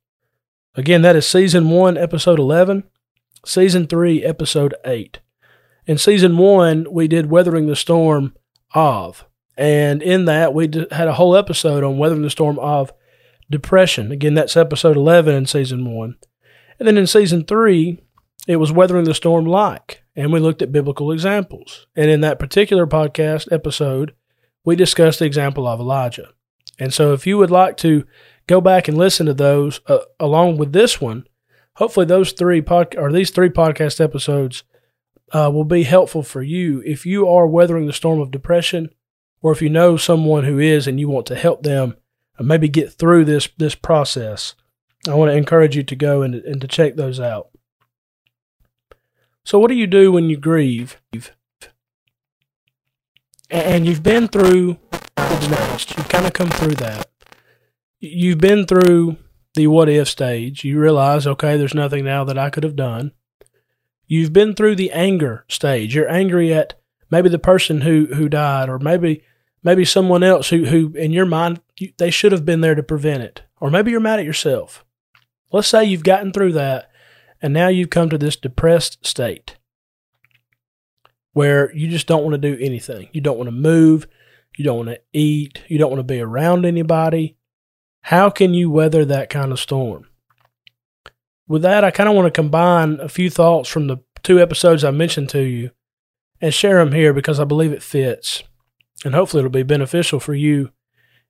Again, 0.75 1.01
that 1.01 1.15
is 1.15 1.27
season 1.27 1.69
one, 1.69 1.97
episode 1.97 2.37
11, 2.37 2.83
season 3.45 3.87
three, 3.87 4.23
episode 4.23 4.75
8. 4.85 5.19
In 5.87 5.97
season 5.97 6.37
one, 6.37 6.85
we 6.91 7.07
did 7.07 7.31
Weathering 7.31 7.65
the 7.65 7.75
Storm 7.75 8.35
of. 8.75 9.25
And 9.57 10.03
in 10.03 10.25
that, 10.25 10.53
we 10.53 10.65
had 10.91 11.07
a 11.07 11.13
whole 11.13 11.35
episode 11.35 11.83
on 11.83 11.97
Weathering 11.97 12.21
the 12.21 12.29
Storm 12.29 12.59
of 12.59 12.93
depression. 13.49 14.11
Again, 14.11 14.35
that's 14.35 14.55
episode 14.55 14.97
11 14.97 15.33
in 15.33 15.45
season 15.47 15.91
one. 15.91 16.17
And 16.77 16.87
then 16.87 16.97
in 16.97 17.07
season 17.07 17.43
three, 17.43 17.99
it 18.47 18.57
was 18.57 18.71
Weathering 18.71 19.05
the 19.05 19.15
Storm 19.15 19.45
like. 19.45 20.03
And 20.17 20.33
we 20.33 20.39
looked 20.39 20.63
at 20.63 20.71
biblical 20.71 21.11
examples. 21.11 21.85
And 21.95 22.09
in 22.09 22.21
that 22.21 22.39
particular 22.39 22.87
podcast 22.87 23.49
episode, 23.51 24.15
we 24.65 24.75
discussed 24.75 25.19
the 25.19 25.25
example 25.25 25.67
of 25.67 25.79
Elijah. 25.79 26.33
And 26.79 26.93
so 26.93 27.13
if 27.13 27.25
you 27.27 27.37
would 27.37 27.51
like 27.51 27.77
to 27.77 28.03
go 28.47 28.59
back 28.59 28.87
and 28.87 28.97
listen 28.97 29.27
to 29.27 29.33
those 29.33 29.79
uh, 29.87 29.99
along 30.19 30.57
with 30.57 30.73
this 30.73 30.99
one, 30.99 31.27
hopefully 31.75 32.07
those 32.07 32.31
three 32.31 32.61
pod 32.61 32.95
or 32.97 33.11
these 33.11 33.29
three 33.29 33.49
podcast 33.49 34.01
episodes 34.01 34.63
uh, 35.33 35.51
will 35.53 35.65
be 35.65 35.83
helpful 35.83 36.23
for 36.23 36.41
you 36.41 36.81
if 36.85 37.05
you 37.05 37.27
are 37.27 37.45
weathering 37.45 37.85
the 37.85 37.93
storm 37.93 38.19
of 38.19 38.31
depression 38.31 38.89
or 39.41 39.51
if 39.51 39.61
you 39.61 39.69
know 39.69 39.97
someone 39.97 40.45
who 40.45 40.57
is 40.57 40.87
and 40.87 40.99
you 40.99 41.07
want 41.07 41.27
to 41.27 41.35
help 41.35 41.61
them 41.63 41.95
and 42.37 42.47
maybe 42.47 42.67
get 42.67 42.91
through 42.91 43.25
this 43.25 43.47
this 43.57 43.75
process. 43.75 44.55
I 45.07 45.13
want 45.13 45.31
to 45.31 45.37
encourage 45.37 45.75
you 45.75 45.83
to 45.83 45.95
go 45.95 46.23
and, 46.23 46.35
and 46.35 46.59
to 46.61 46.67
check 46.67 46.95
those 46.95 47.19
out. 47.19 47.49
So, 49.47 49.59
what 49.59 49.69
do 49.69 49.75
you 49.75 49.87
do 49.87 50.11
when 50.11 50.29
you 50.29 50.35
grieve? 50.35 50.99
And 53.49 53.85
you've 53.85 54.03
been 54.03 54.27
through 54.27 54.77
the 54.91 55.47
next. 55.49 55.95
You've 55.95 56.09
kind 56.09 56.25
of 56.25 56.33
come 56.33 56.49
through 56.49 56.75
that. 56.75 57.09
You've 57.97 58.39
been 58.39 58.65
through 58.67 59.15
the 59.53 59.67
what 59.67 59.87
if 59.87 60.09
stage. 60.09 60.65
You 60.65 60.77
realize, 60.77 61.25
okay, 61.25 61.55
there's 61.55 61.73
nothing 61.73 62.03
now 62.03 62.25
that 62.25 62.37
I 62.37 62.49
could 62.49 62.65
have 62.65 62.75
done. 62.75 63.13
You've 64.05 64.33
been 64.33 64.53
through 64.53 64.75
the 64.75 64.91
anger 64.91 65.45
stage. 65.47 65.95
You're 65.95 66.11
angry 66.11 66.53
at 66.53 66.73
maybe 67.09 67.29
the 67.29 67.39
person 67.39 67.79
who 67.79 68.07
who 68.15 68.27
died, 68.27 68.67
or 68.67 68.79
maybe 68.79 69.23
maybe 69.63 69.85
someone 69.85 70.23
else 70.23 70.49
who 70.49 70.65
who 70.65 70.91
in 70.97 71.13
your 71.13 71.25
mind 71.25 71.61
they 71.95 72.11
should 72.11 72.33
have 72.33 72.43
been 72.43 72.59
there 72.59 72.75
to 72.75 72.83
prevent 72.83 73.23
it, 73.23 73.43
or 73.61 73.71
maybe 73.71 73.91
you're 73.91 74.01
mad 74.01 74.19
at 74.19 74.25
yourself. 74.25 74.83
Let's 75.53 75.69
say 75.69 75.85
you've 75.85 76.03
gotten 76.03 76.33
through 76.33 76.51
that 76.51 76.86
and 77.41 77.53
now 77.53 77.67
you've 77.67 77.89
come 77.89 78.09
to 78.09 78.17
this 78.17 78.35
depressed 78.35 79.05
state 79.05 79.57
where 81.33 81.71
you 81.75 81.87
just 81.87 82.07
don't 82.07 82.23
want 82.23 82.33
to 82.33 82.55
do 82.55 82.57
anything. 82.59 83.09
You 83.11 83.21
don't 83.21 83.37
want 83.37 83.47
to 83.47 83.51
move. 83.51 84.07
You 84.57 84.63
don't 84.63 84.77
want 84.77 84.89
to 84.89 84.99
eat. 85.13 85.61
You 85.67 85.77
don't 85.77 85.91
want 85.91 85.99
to 85.99 86.03
be 86.03 86.19
around 86.19 86.65
anybody. 86.65 87.37
How 88.01 88.29
can 88.29 88.55
you 88.55 88.71
weather 88.71 89.05
that 89.05 89.29
kind 89.29 89.51
of 89.51 89.59
storm? 89.59 90.07
With 91.47 91.61
that, 91.61 91.83
I 91.83 91.91
kind 91.91 92.09
of 92.09 92.15
want 92.15 92.25
to 92.25 92.31
combine 92.31 92.99
a 92.99 93.07
few 93.07 93.29
thoughts 93.29 93.69
from 93.69 93.87
the 93.87 93.97
two 94.23 94.39
episodes 94.41 94.83
I 94.83 94.91
mentioned 94.91 95.29
to 95.29 95.41
you 95.41 95.71
and 96.41 96.53
share 96.53 96.83
them 96.83 96.93
here 96.93 97.13
because 97.13 97.39
I 97.39 97.43
believe 97.43 97.71
it 97.71 97.83
fits. 97.83 98.43
And 99.05 99.13
hopefully, 99.13 99.41
it'll 99.41 99.51
be 99.51 99.63
beneficial 99.63 100.19
for 100.19 100.33
you 100.33 100.71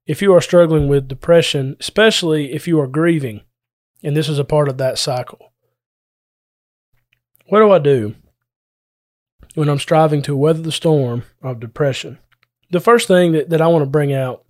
if 0.06 0.22
you 0.22 0.34
are 0.34 0.42
struggling 0.42 0.88
with 0.88 1.10
depression, 1.10 1.76
especially 1.82 2.54
if 2.54 2.66
you 2.68 2.80
are 2.80 2.88
grieving. 2.88 3.42
And 4.04 4.16
this 4.16 4.30
is 4.30 4.40
a 4.40 4.46
part 4.46 4.70
of 4.70 4.78
that 4.78 4.98
cycle. 4.98 5.52
What 7.48 7.60
do 7.60 7.72
I 7.72 7.80
do 7.80 8.16
when 9.56 9.70
I'm 9.70 9.80
striving 9.80 10.22
to 10.24 10.36
weather 10.36 10.62
the 10.62 10.72
storm 10.72 11.24
of 11.42 11.60
depression? 11.62 12.20
The 12.72 12.82
first 12.82 13.08
thing 13.08 13.32
that, 13.32 13.50
that 13.50 13.62
I 13.62 13.68
want 13.68 13.84
to 13.84 13.90
bring 13.90 14.14
out 14.14 14.44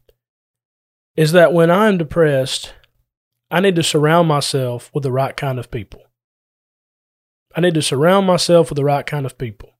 is 1.15 1.31
that 1.33 1.53
when 1.53 1.69
I'm 1.69 1.99
depressed, 1.99 2.73
I 3.51 3.59
need 3.59 3.75
to 3.75 3.83
surround 3.83 4.27
myself 4.27 4.89
with 4.93 5.03
the 5.03 5.11
right 5.11 5.37
kind 5.37 5.59
of 5.59 5.69
people. 5.69 6.01
I 7.55 7.61
need 7.61 7.75
to 7.75 7.81
surround 7.81 8.25
myself 8.25 8.69
with 8.69 8.77
the 8.77 8.83
right 8.83 9.05
kind 9.05 9.25
of 9.25 9.37
people. 9.37 9.73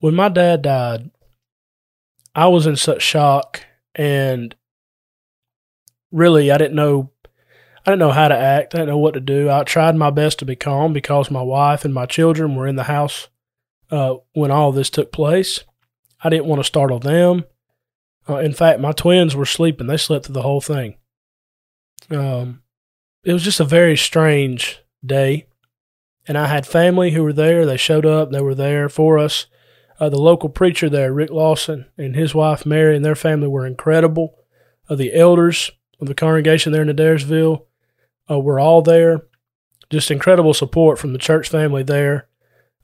When 0.00 0.14
my 0.14 0.28
dad 0.30 0.62
died, 0.62 1.10
I 2.34 2.48
was 2.48 2.66
in 2.66 2.76
such 2.76 3.02
shock 3.02 3.62
and 3.94 4.54
really 6.10 6.50
I 6.50 6.58
didn't 6.58 6.76
know 6.76 7.10
I 7.86 7.92
didn't 7.92 8.00
know 8.00 8.10
how 8.10 8.26
to 8.26 8.36
act. 8.36 8.74
I 8.74 8.78
didn't 8.78 8.88
know 8.88 8.98
what 8.98 9.14
to 9.14 9.20
do. 9.20 9.48
I 9.48 9.62
tried 9.62 9.94
my 9.94 10.10
best 10.10 10.40
to 10.40 10.44
be 10.44 10.56
calm 10.56 10.92
because 10.92 11.30
my 11.30 11.42
wife 11.42 11.84
and 11.84 11.94
my 11.94 12.04
children 12.04 12.56
were 12.56 12.66
in 12.66 12.74
the 12.74 12.84
house 12.84 13.28
uh, 13.92 14.16
when 14.32 14.50
all 14.50 14.72
this 14.72 14.90
took 14.90 15.12
place. 15.12 15.62
I 16.22 16.28
didn't 16.28 16.46
want 16.46 16.58
to 16.58 16.64
startle 16.64 16.98
them. 16.98 17.44
Uh, 18.28 18.38
in 18.38 18.52
fact, 18.52 18.80
my 18.80 18.90
twins 18.90 19.36
were 19.36 19.46
sleeping. 19.46 19.86
They 19.86 19.98
slept 19.98 20.26
through 20.26 20.32
the 20.32 20.42
whole 20.42 20.60
thing. 20.60 20.96
Um, 22.10 22.62
it 23.22 23.32
was 23.32 23.44
just 23.44 23.60
a 23.60 23.64
very 23.64 23.96
strange 23.96 24.80
day. 25.04 25.46
And 26.26 26.36
I 26.36 26.48
had 26.48 26.66
family 26.66 27.12
who 27.12 27.22
were 27.22 27.32
there. 27.32 27.64
They 27.64 27.76
showed 27.76 28.04
up. 28.04 28.32
They 28.32 28.40
were 28.40 28.56
there 28.56 28.88
for 28.88 29.16
us. 29.16 29.46
Uh, 30.00 30.08
the 30.08 30.18
local 30.18 30.48
preacher 30.48 30.88
there, 30.90 31.12
Rick 31.12 31.30
Lawson, 31.30 31.86
and 31.96 32.16
his 32.16 32.34
wife 32.34 32.66
Mary, 32.66 32.96
and 32.96 33.04
their 33.04 33.14
family 33.14 33.46
were 33.46 33.64
incredible. 33.64 34.34
Uh, 34.88 34.96
the 34.96 35.14
elders 35.14 35.70
of 36.00 36.08
the 36.08 36.14
congregation 36.14 36.72
there 36.72 36.82
in 36.82 36.88
Adairsville 36.88 37.62
uh, 38.30 38.38
were 38.38 38.60
all 38.60 38.82
there. 38.82 39.22
Just 39.90 40.10
incredible 40.10 40.54
support 40.54 40.98
from 40.98 41.12
the 41.12 41.18
church 41.18 41.48
family 41.48 41.82
there. 41.82 42.28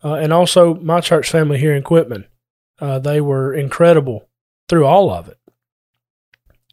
Uh, 0.04 0.14
and 0.14 0.32
also 0.32 0.74
my 0.76 1.00
church 1.00 1.30
family 1.30 1.58
here 1.58 1.74
in 1.74 1.82
Quitman. 1.82 2.26
Uh, 2.80 2.98
they 2.98 3.20
were 3.20 3.54
incredible 3.54 4.28
through 4.68 4.86
all 4.86 5.10
of 5.10 5.28
it. 5.28 5.38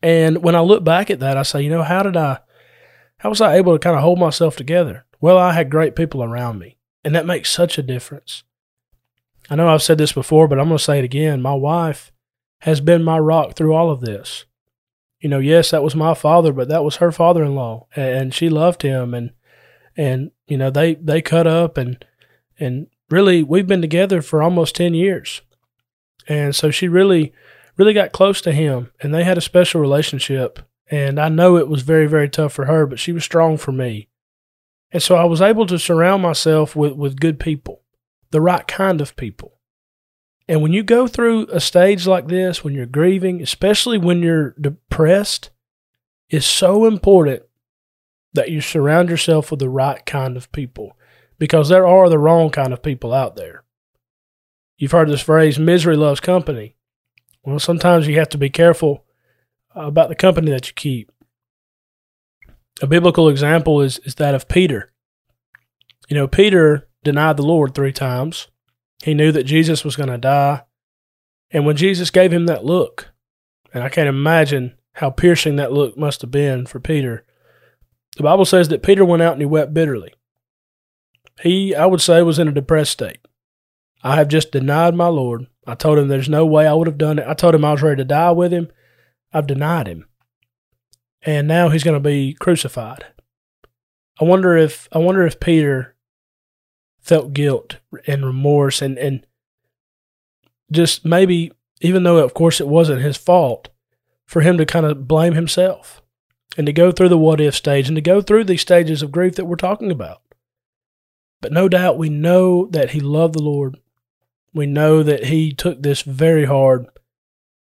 And 0.02 0.42
when 0.44 0.56
I 0.56 0.62
look 0.62 0.84
back 0.84 1.10
at 1.10 1.20
that, 1.20 1.38
I 1.38 1.44
say, 1.44 1.62
you 1.62 1.70
know, 1.70 1.84
how 1.84 2.04
did 2.04 2.16
I, 2.16 2.40
how 3.18 3.30
was 3.30 3.42
I 3.42 3.56
able 3.56 3.74
to 3.74 3.80
kind 3.80 3.96
of 3.96 4.02
hold 4.02 4.18
myself 4.18 4.56
together? 4.56 5.06
Well, 5.20 5.38
I 5.38 5.54
had 5.54 5.70
great 5.70 5.96
people 5.96 6.24
around 6.24 6.58
me, 6.58 6.78
and 7.04 7.14
that 7.14 7.26
makes 7.26 7.52
such 7.52 7.78
a 7.78 7.84
difference. 7.84 8.44
I 9.50 9.56
know 9.56 9.68
I've 9.68 9.84
said 9.84 9.98
this 9.98 10.14
before, 10.14 10.48
but 10.48 10.60
I'm 10.60 10.68
going 10.68 10.78
to 10.78 10.84
say 10.84 11.00
it 11.00 11.06
again. 11.06 11.42
My 11.42 11.54
wife 11.54 12.12
has 12.62 12.80
been 12.82 13.04
my 13.04 13.20
rock 13.20 13.56
through 13.56 13.74
all 13.74 13.90
of 13.90 14.02
this 14.02 14.46
you 15.20 15.28
know, 15.28 15.40
yes, 15.40 15.72
that 15.72 15.84
was 15.84 15.96
my 15.96 16.14
father, 16.14 16.54
but 16.54 16.70
that 16.70 16.84
was 16.84 16.98
her 16.98 17.12
father-in-law, 17.12 17.88
and 17.96 18.34
she 18.34 18.50
loved 18.50 18.82
him, 18.82 19.14
and 19.14 19.32
and 19.98 20.32
you 20.48 20.58
know 20.58 20.70
they 20.70 20.96
they 20.96 21.22
cut 21.22 21.46
up, 21.46 21.78
and 21.78 22.06
and 22.60 22.88
really 23.10 23.44
we've 23.44 23.68
been 23.68 23.82
together 23.82 24.22
for 24.22 24.42
almost 24.42 24.76
ten 24.76 24.94
years, 24.94 25.42
and 26.28 26.56
so 26.56 26.72
she 26.72 26.88
really 26.88 27.34
really 27.76 27.94
got 27.94 28.14
close 28.14 28.42
to 28.42 28.52
him, 28.54 28.92
and 29.02 29.14
they 29.14 29.24
had 29.24 29.38
a 29.38 29.42
special 29.42 29.82
relationship, 29.82 30.60
and 30.90 31.20
I 31.20 31.28
know 31.28 31.58
it 31.58 31.68
was 31.68 31.82
very 31.82 32.08
very 32.08 32.30
tough 32.30 32.54
for 32.54 32.66
her, 32.66 32.86
but 32.86 33.00
she 33.00 33.12
was 33.12 33.26
strong 33.26 33.58
for 33.58 33.74
me, 33.74 34.08
and 34.92 35.04
so 35.04 35.16
I 35.16 35.26
was 35.26 35.42
able 35.42 35.66
to 35.66 35.78
surround 35.78 36.24
myself 36.24 36.78
with 36.78 36.94
with 36.94 37.20
good 37.20 37.42
people, 37.42 37.82
the 38.32 38.42
right 38.42 38.66
kind 38.66 39.02
of 39.02 39.18
people, 39.18 39.59
and 40.50 40.63
when 40.63 40.74
you 40.74 40.82
go 40.82 41.06
through 41.08 41.46
a 41.51 41.60
stage 41.60 42.08
like 42.08 42.27
this, 42.27 42.63
when 42.63 42.74
you're 42.74 42.88
grieving, 42.88 43.39
especially 43.39 44.00
when 44.00 44.24
you're 44.24 44.56
depressed, 44.60 45.51
it's 46.27 46.48
so 46.48 46.88
important 46.88 47.44
that 48.34 48.50
you 48.50 48.60
surround 48.60 49.10
yourself 49.10 49.51
with 49.51 49.60
the 49.60 49.70
right 49.70 50.03
kind 50.08 50.36
of 50.36 50.51
people 50.51 50.98
because 51.38 51.70
there 51.70 51.86
are 51.86 52.10
the 52.10 52.18
wrong 52.18 52.50
kind 52.50 52.74
of 52.74 52.82
people 52.82 53.13
out 53.13 53.36
there. 53.36 53.63
You've 54.75 54.91
heard 54.91 55.10
this 55.10 55.22
phrase, 55.22 55.60
misery 55.60 55.96
loves 55.96 56.20
company. 56.20 56.75
Well, 57.44 57.60
sometimes 57.60 58.08
you 58.08 58.18
have 58.18 58.29
to 58.29 58.38
be 58.39 58.50
careful 58.50 59.06
about 59.75 60.10
the 60.10 60.15
company 60.15 60.50
that 60.50 60.68
you 60.68 60.74
keep. 60.74 61.12
A 62.82 62.88
biblical 62.88 63.29
example 63.29 63.82
is, 63.82 64.00
is 64.00 64.15
that 64.15 64.34
of 64.34 64.48
Peter. 64.48 64.91
You 66.08 66.15
know, 66.15 66.27
Peter 66.27 66.88
denied 67.03 67.38
the 67.38 67.44
Lord 67.44 67.75
three 67.75 67.94
times. 67.94 68.48
He 69.03 69.13
knew 69.13 69.32
that 69.32 69.44
Jesus 69.44 69.84
was 69.84 69.96
going 69.96 70.10
to 70.10 70.18
die. 70.18 70.63
And 71.51 71.65
when 71.65 71.77
Jesus 71.77 72.12
gave 72.12 72.32
him 72.32 72.46
that 72.46 72.65
look, 72.65 73.10
and 73.74 73.84
I 73.84 73.89
can't 73.89 74.10
imagine 74.10 74.75
how 74.94 75.10
piercing 75.10 75.56
that 75.56 75.72
look 75.72 75.98
must 75.98 76.22
have 76.22 76.32
been 76.32 76.65
for 76.65 76.79
Peter, 76.79 77.25
the 78.18 78.24
Bible 78.24 78.46
says 78.46 78.68
that 78.70 78.84
Peter 78.84 79.06
went 79.06 79.22
out 79.22 79.34
and 79.34 79.41
he 79.41 79.46
wept 79.46 79.74
bitterly. 79.74 80.13
He, 81.41 81.74
I 81.74 81.86
would 81.86 82.01
say, 82.01 82.22
was 82.22 82.39
in 82.39 82.48
a 82.48 82.53
depressed 82.53 82.91
state. 82.91 83.20
I 84.03 84.15
have 84.15 84.27
just 84.27 84.51
denied 84.51 84.96
my 84.96 85.08
Lord. 85.08 85.48
I 85.65 85.75
told 85.75 85.98
him 85.98 86.08
there's 86.08 86.29
no 86.29 86.46
way 86.46 86.68
I 86.68 86.74
would 86.74 86.88
have 86.88 86.98
done 86.98 87.20
it. 87.20 87.27
I 87.27 87.34
told 87.34 87.56
him 87.56 87.63
I 87.63 87.72
was 87.72 87.82
ready 87.82 87.98
to 87.98 88.06
die 88.06 88.32
with 88.32 88.51
him. 88.51 88.70
I've 89.32 89.48
denied 89.48 89.88
him. 89.88 90.06
And 91.22 91.48
now 91.48 91.70
he's 91.70 91.84
going 91.84 92.01
to 92.01 92.10
be 92.10 92.34
crucified. 92.34 93.06
I 94.20 94.25
wonder 94.25 94.58
if 94.58 94.88
I 94.91 94.98
wonder 94.98 95.25
if 95.25 95.39
Peter 95.39 95.96
felt 97.10 97.34
guilt 97.34 97.78
and 98.06 98.24
remorse 98.24 98.84
and, 98.84 98.98
and 99.00 99.25
just 100.72 101.04
maybe, 101.04 101.51
even 101.82 102.04
though 102.04 102.18
of 102.18 102.36
course 102.36 102.62
it 102.62 102.68
wasn't 102.68 103.01
his 103.01 103.18
fault, 103.18 103.70
for 104.28 104.42
him 104.42 104.60
to 104.60 104.66
kind 104.66 104.86
of 104.86 105.08
blame 105.08 105.34
himself 105.34 106.04
and 106.56 106.68
to 106.68 106.72
go 106.72 106.92
through 106.92 107.10
the 107.10 107.18
what 107.18 107.42
if 107.42 107.56
stage 107.56 107.88
and 107.88 107.96
to 107.96 108.01
go 108.01 108.22
through 108.22 108.44
these 108.44 108.62
stages 108.62 109.01
of 109.01 109.12
grief 109.12 109.36
that 109.36 109.46
we're 109.46 109.56
talking 109.56 109.89
about. 109.89 110.22
But 111.42 111.51
no 111.51 111.68
doubt 111.68 111.98
we 111.98 112.10
know 112.10 112.68
that 112.68 112.92
he 112.92 113.00
loved 113.00 113.34
the 113.34 113.42
Lord. 113.42 113.78
We 114.54 114.68
know 114.68 115.01
that 115.01 115.25
he 115.25 115.51
took 115.51 115.82
this 115.82 116.04
very 116.04 116.46
hard 116.46 116.86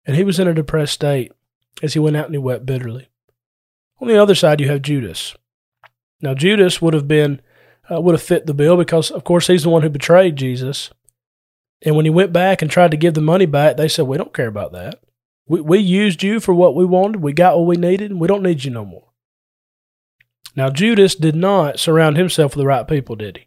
and 0.06 0.14
he 0.14 0.22
was 0.22 0.38
in 0.38 0.46
a 0.46 0.54
depressed 0.54 0.92
state 0.92 1.32
as 1.82 1.94
he 1.94 1.98
went 1.98 2.16
out 2.16 2.26
and 2.26 2.34
he 2.34 2.38
wept 2.38 2.64
bitterly. 2.64 3.08
On 4.00 4.06
the 4.06 4.22
other 4.22 4.36
side, 4.36 4.60
you 4.60 4.68
have 4.68 4.82
Judas. 4.82 5.34
Now, 6.20 6.34
Judas 6.34 6.80
would 6.80 6.94
have 6.94 7.08
been 7.08 7.40
uh, 7.90 8.00
would 8.00 8.14
have 8.14 8.22
fit 8.22 8.46
the 8.46 8.54
bill 8.54 8.76
because, 8.76 9.10
of 9.10 9.24
course, 9.24 9.46
he's 9.46 9.64
the 9.64 9.70
one 9.70 9.82
who 9.82 9.88
betrayed 9.88 10.36
Jesus. 10.36 10.90
And 11.84 11.96
when 11.96 12.04
he 12.04 12.10
went 12.10 12.32
back 12.32 12.62
and 12.62 12.70
tried 12.70 12.92
to 12.92 12.96
give 12.96 13.14
the 13.14 13.20
money 13.20 13.46
back, 13.46 13.76
they 13.76 13.88
said, 13.88 14.06
"We 14.06 14.16
don't 14.16 14.34
care 14.34 14.46
about 14.46 14.72
that. 14.72 15.00
We 15.46 15.60
we 15.60 15.78
used 15.78 16.22
you 16.22 16.38
for 16.38 16.54
what 16.54 16.74
we 16.74 16.84
wanted. 16.84 17.22
We 17.22 17.32
got 17.32 17.56
what 17.56 17.66
we 17.66 17.76
needed, 17.76 18.10
and 18.10 18.20
we 18.20 18.28
don't 18.28 18.42
need 18.42 18.64
you 18.64 18.70
no 18.70 18.84
more." 18.84 19.08
Now, 20.54 20.68
Judas 20.68 21.14
did 21.14 21.34
not 21.34 21.80
surround 21.80 22.16
himself 22.16 22.54
with 22.54 22.62
the 22.62 22.66
right 22.66 22.86
people, 22.86 23.16
did 23.16 23.38
he? 23.38 23.46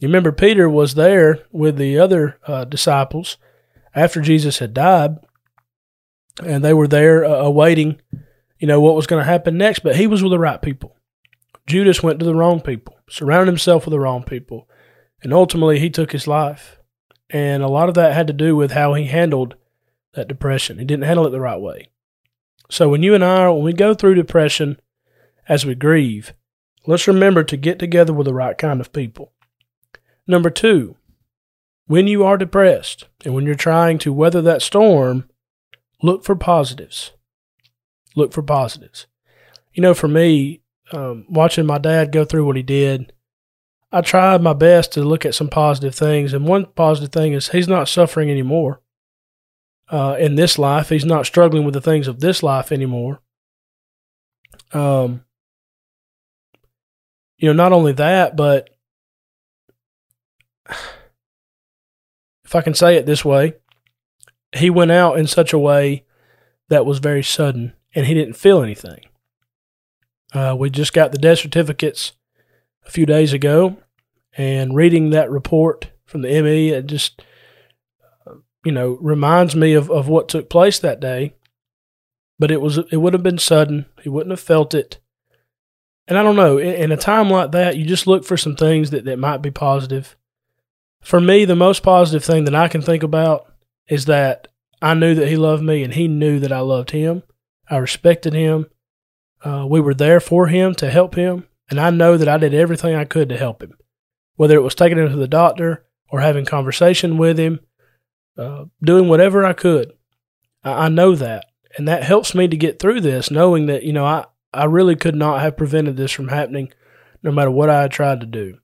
You 0.00 0.08
remember 0.08 0.32
Peter 0.32 0.68
was 0.68 0.94
there 0.94 1.40
with 1.52 1.76
the 1.76 1.98
other 1.98 2.38
uh, 2.46 2.64
disciples 2.64 3.36
after 3.94 4.20
Jesus 4.20 4.58
had 4.58 4.74
died, 4.74 5.18
and 6.44 6.64
they 6.64 6.74
were 6.74 6.88
there 6.88 7.24
uh, 7.24 7.28
awaiting, 7.28 8.00
you 8.58 8.66
know, 8.66 8.80
what 8.80 8.96
was 8.96 9.06
going 9.06 9.20
to 9.20 9.30
happen 9.30 9.56
next. 9.56 9.80
But 9.80 9.96
he 9.96 10.06
was 10.06 10.22
with 10.22 10.32
the 10.32 10.38
right 10.38 10.60
people. 10.60 10.96
Judas 11.66 12.02
went 12.02 12.18
to 12.20 12.26
the 12.26 12.34
wrong 12.34 12.60
people, 12.60 12.98
surrounded 13.08 13.46
himself 13.46 13.84
with 13.84 13.92
the 13.92 14.00
wrong 14.00 14.22
people, 14.22 14.68
and 15.22 15.32
ultimately 15.32 15.78
he 15.78 15.90
took 15.90 16.12
his 16.12 16.26
life. 16.26 16.78
And 17.30 17.62
a 17.62 17.68
lot 17.68 17.88
of 17.88 17.94
that 17.94 18.12
had 18.12 18.26
to 18.26 18.32
do 18.32 18.54
with 18.54 18.72
how 18.72 18.94
he 18.94 19.06
handled 19.06 19.56
that 20.12 20.28
depression. 20.28 20.78
He 20.78 20.84
didn't 20.84 21.04
handle 21.04 21.26
it 21.26 21.30
the 21.30 21.40
right 21.40 21.60
way. 21.60 21.88
So 22.70 22.88
when 22.88 23.02
you 23.02 23.14
and 23.14 23.24
I, 23.24 23.48
when 23.48 23.62
we 23.62 23.72
go 23.72 23.94
through 23.94 24.14
depression 24.14 24.80
as 25.48 25.64
we 25.64 25.74
grieve, 25.74 26.34
let's 26.86 27.08
remember 27.08 27.44
to 27.44 27.56
get 27.56 27.78
together 27.78 28.12
with 28.12 28.26
the 28.26 28.34
right 28.34 28.56
kind 28.56 28.80
of 28.80 28.92
people. 28.92 29.32
Number 30.26 30.50
two, 30.50 30.96
when 31.86 32.06
you 32.06 32.24
are 32.24 32.38
depressed 32.38 33.08
and 33.24 33.34
when 33.34 33.44
you're 33.44 33.54
trying 33.54 33.98
to 33.98 34.12
weather 34.12 34.40
that 34.42 34.62
storm, 34.62 35.28
look 36.02 36.24
for 36.24 36.34
positives. 36.34 37.12
Look 38.16 38.32
for 38.32 38.42
positives. 38.42 39.06
You 39.72 39.82
know, 39.82 39.94
for 39.94 40.08
me, 40.08 40.60
um, 40.92 41.26
watching 41.28 41.66
my 41.66 41.78
dad 41.78 42.12
go 42.12 42.24
through 42.24 42.46
what 42.46 42.56
he 42.56 42.62
did, 42.62 43.12
I 43.90 44.00
tried 44.00 44.42
my 44.42 44.52
best 44.52 44.92
to 44.92 45.04
look 45.04 45.24
at 45.24 45.34
some 45.34 45.48
positive 45.48 45.94
things. 45.94 46.32
And 46.32 46.46
one 46.46 46.66
positive 46.66 47.12
thing 47.12 47.32
is 47.32 47.50
he's 47.50 47.68
not 47.68 47.88
suffering 47.88 48.30
anymore 48.30 48.80
uh, 49.88 50.16
in 50.18 50.34
this 50.34 50.58
life. 50.58 50.88
He's 50.88 51.04
not 51.04 51.26
struggling 51.26 51.64
with 51.64 51.74
the 51.74 51.80
things 51.80 52.08
of 52.08 52.20
this 52.20 52.42
life 52.42 52.72
anymore. 52.72 53.20
Um, 54.72 55.24
you 57.36 57.48
know, 57.48 57.52
not 57.52 57.72
only 57.72 57.92
that, 57.92 58.36
but 58.36 58.70
if 62.44 62.54
I 62.54 62.62
can 62.62 62.74
say 62.74 62.96
it 62.96 63.06
this 63.06 63.24
way, 63.24 63.54
he 64.52 64.70
went 64.70 64.90
out 64.90 65.18
in 65.18 65.26
such 65.26 65.52
a 65.52 65.58
way 65.58 66.04
that 66.68 66.86
was 66.86 66.98
very 66.98 67.22
sudden 67.22 67.74
and 67.94 68.06
he 68.06 68.14
didn't 68.14 68.34
feel 68.34 68.62
anything. 68.62 69.04
Uh, 70.34 70.54
we 70.58 70.68
just 70.68 70.92
got 70.92 71.12
the 71.12 71.18
death 71.18 71.38
certificates 71.38 72.12
a 72.84 72.90
few 72.90 73.06
days 73.06 73.32
ago, 73.32 73.78
and 74.36 74.74
reading 74.74 75.10
that 75.10 75.30
report 75.30 75.92
from 76.04 76.22
the 76.22 76.42
ME, 76.42 76.70
it 76.70 76.86
just, 76.86 77.22
you 78.64 78.72
know, 78.72 78.98
reminds 79.00 79.54
me 79.54 79.74
of, 79.74 79.90
of 79.90 80.08
what 80.08 80.28
took 80.28 80.50
place 80.50 80.78
that 80.80 81.00
day. 81.00 81.34
But 82.38 82.50
it 82.50 82.60
was 82.60 82.78
it 82.90 82.96
would 82.96 83.12
have 83.12 83.22
been 83.22 83.38
sudden. 83.38 83.86
He 84.02 84.08
wouldn't 84.08 84.32
have 84.32 84.40
felt 84.40 84.74
it. 84.74 84.98
And 86.08 86.18
I 86.18 86.22
don't 86.22 86.36
know, 86.36 86.58
in, 86.58 86.74
in 86.74 86.92
a 86.92 86.96
time 86.96 87.30
like 87.30 87.52
that, 87.52 87.76
you 87.76 87.84
just 87.84 88.06
look 88.06 88.24
for 88.24 88.36
some 88.36 88.56
things 88.56 88.90
that, 88.90 89.04
that 89.04 89.18
might 89.18 89.38
be 89.38 89.52
positive. 89.52 90.16
For 91.00 91.20
me, 91.20 91.44
the 91.44 91.54
most 91.54 91.82
positive 91.82 92.24
thing 92.24 92.44
that 92.44 92.54
I 92.54 92.68
can 92.68 92.82
think 92.82 93.02
about 93.02 93.46
is 93.88 94.06
that 94.06 94.48
I 94.82 94.94
knew 94.94 95.14
that 95.14 95.28
he 95.28 95.36
loved 95.36 95.62
me 95.62 95.82
and 95.82 95.94
he 95.94 96.08
knew 96.08 96.40
that 96.40 96.52
I 96.52 96.60
loved 96.60 96.90
him. 96.90 97.22
I 97.70 97.76
respected 97.76 98.34
him. 98.34 98.66
Uh, 99.44 99.66
we 99.68 99.80
were 99.80 99.94
there 99.94 100.20
for 100.20 100.46
him 100.46 100.74
to 100.76 100.90
help 100.90 101.14
him. 101.14 101.46
And 101.70 101.80
I 101.80 101.90
know 101.90 102.16
that 102.16 102.28
I 102.28 102.36
did 102.36 102.54
everything 102.54 102.94
I 102.94 103.04
could 103.04 103.28
to 103.28 103.36
help 103.36 103.62
him, 103.62 103.76
whether 104.36 104.54
it 104.54 104.62
was 104.62 104.74
taking 104.74 104.98
him 104.98 105.08
to 105.10 105.16
the 105.16 105.28
doctor 105.28 105.86
or 106.10 106.20
having 106.20 106.44
conversation 106.44 107.16
with 107.16 107.38
him, 107.38 107.60
uh, 108.36 108.66
doing 108.82 109.08
whatever 109.08 109.44
I 109.44 109.52
could. 109.52 109.92
I, 110.62 110.86
I 110.86 110.88
know 110.88 111.14
that. 111.14 111.46
And 111.76 111.88
that 111.88 112.04
helps 112.04 112.34
me 112.34 112.46
to 112.48 112.56
get 112.56 112.78
through 112.78 113.00
this, 113.00 113.30
knowing 113.30 113.66
that, 113.66 113.82
you 113.82 113.92
know, 113.92 114.04
I, 114.04 114.26
I 114.52 114.64
really 114.64 114.94
could 114.94 115.16
not 115.16 115.40
have 115.40 115.56
prevented 115.56 115.96
this 115.96 116.12
from 116.12 116.28
happening 116.28 116.72
no 117.22 117.32
matter 117.32 117.50
what 117.50 117.70
I 117.70 117.88
tried 117.88 118.20
to 118.20 118.26
do. 118.26 118.58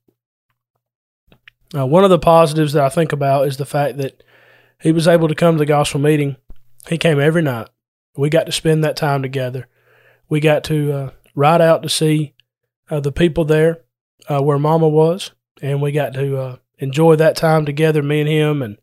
Uh, 1.74 1.86
one 1.86 2.04
of 2.04 2.10
the 2.10 2.18
positives 2.18 2.72
that 2.74 2.84
I 2.84 2.88
think 2.88 3.12
about 3.12 3.48
is 3.48 3.56
the 3.56 3.64
fact 3.64 3.96
that 3.98 4.22
he 4.80 4.92
was 4.92 5.08
able 5.08 5.28
to 5.28 5.34
come 5.34 5.54
to 5.54 5.58
the 5.58 5.66
gospel 5.66 6.00
meeting. 6.00 6.36
He 6.88 6.98
came 6.98 7.18
every 7.18 7.42
night. 7.42 7.68
We 8.16 8.28
got 8.28 8.46
to 8.46 8.52
spend 8.52 8.84
that 8.84 8.96
time 8.96 9.22
together. 9.22 9.68
We 10.30 10.40
got 10.40 10.64
to 10.64 10.92
uh, 10.92 11.10
ride 11.34 11.60
out 11.60 11.82
to 11.82 11.90
see 11.90 12.34
uh, 12.88 13.00
the 13.00 13.12
people 13.12 13.44
there 13.44 13.82
uh, 14.28 14.40
where 14.42 14.58
Mama 14.58 14.88
was, 14.88 15.32
and 15.60 15.82
we 15.82 15.92
got 15.92 16.14
to 16.14 16.38
uh, 16.38 16.56
enjoy 16.78 17.16
that 17.16 17.36
time 17.36 17.66
together, 17.66 18.02
me 18.02 18.20
and 18.20 18.28
him, 18.28 18.62
and 18.62 18.78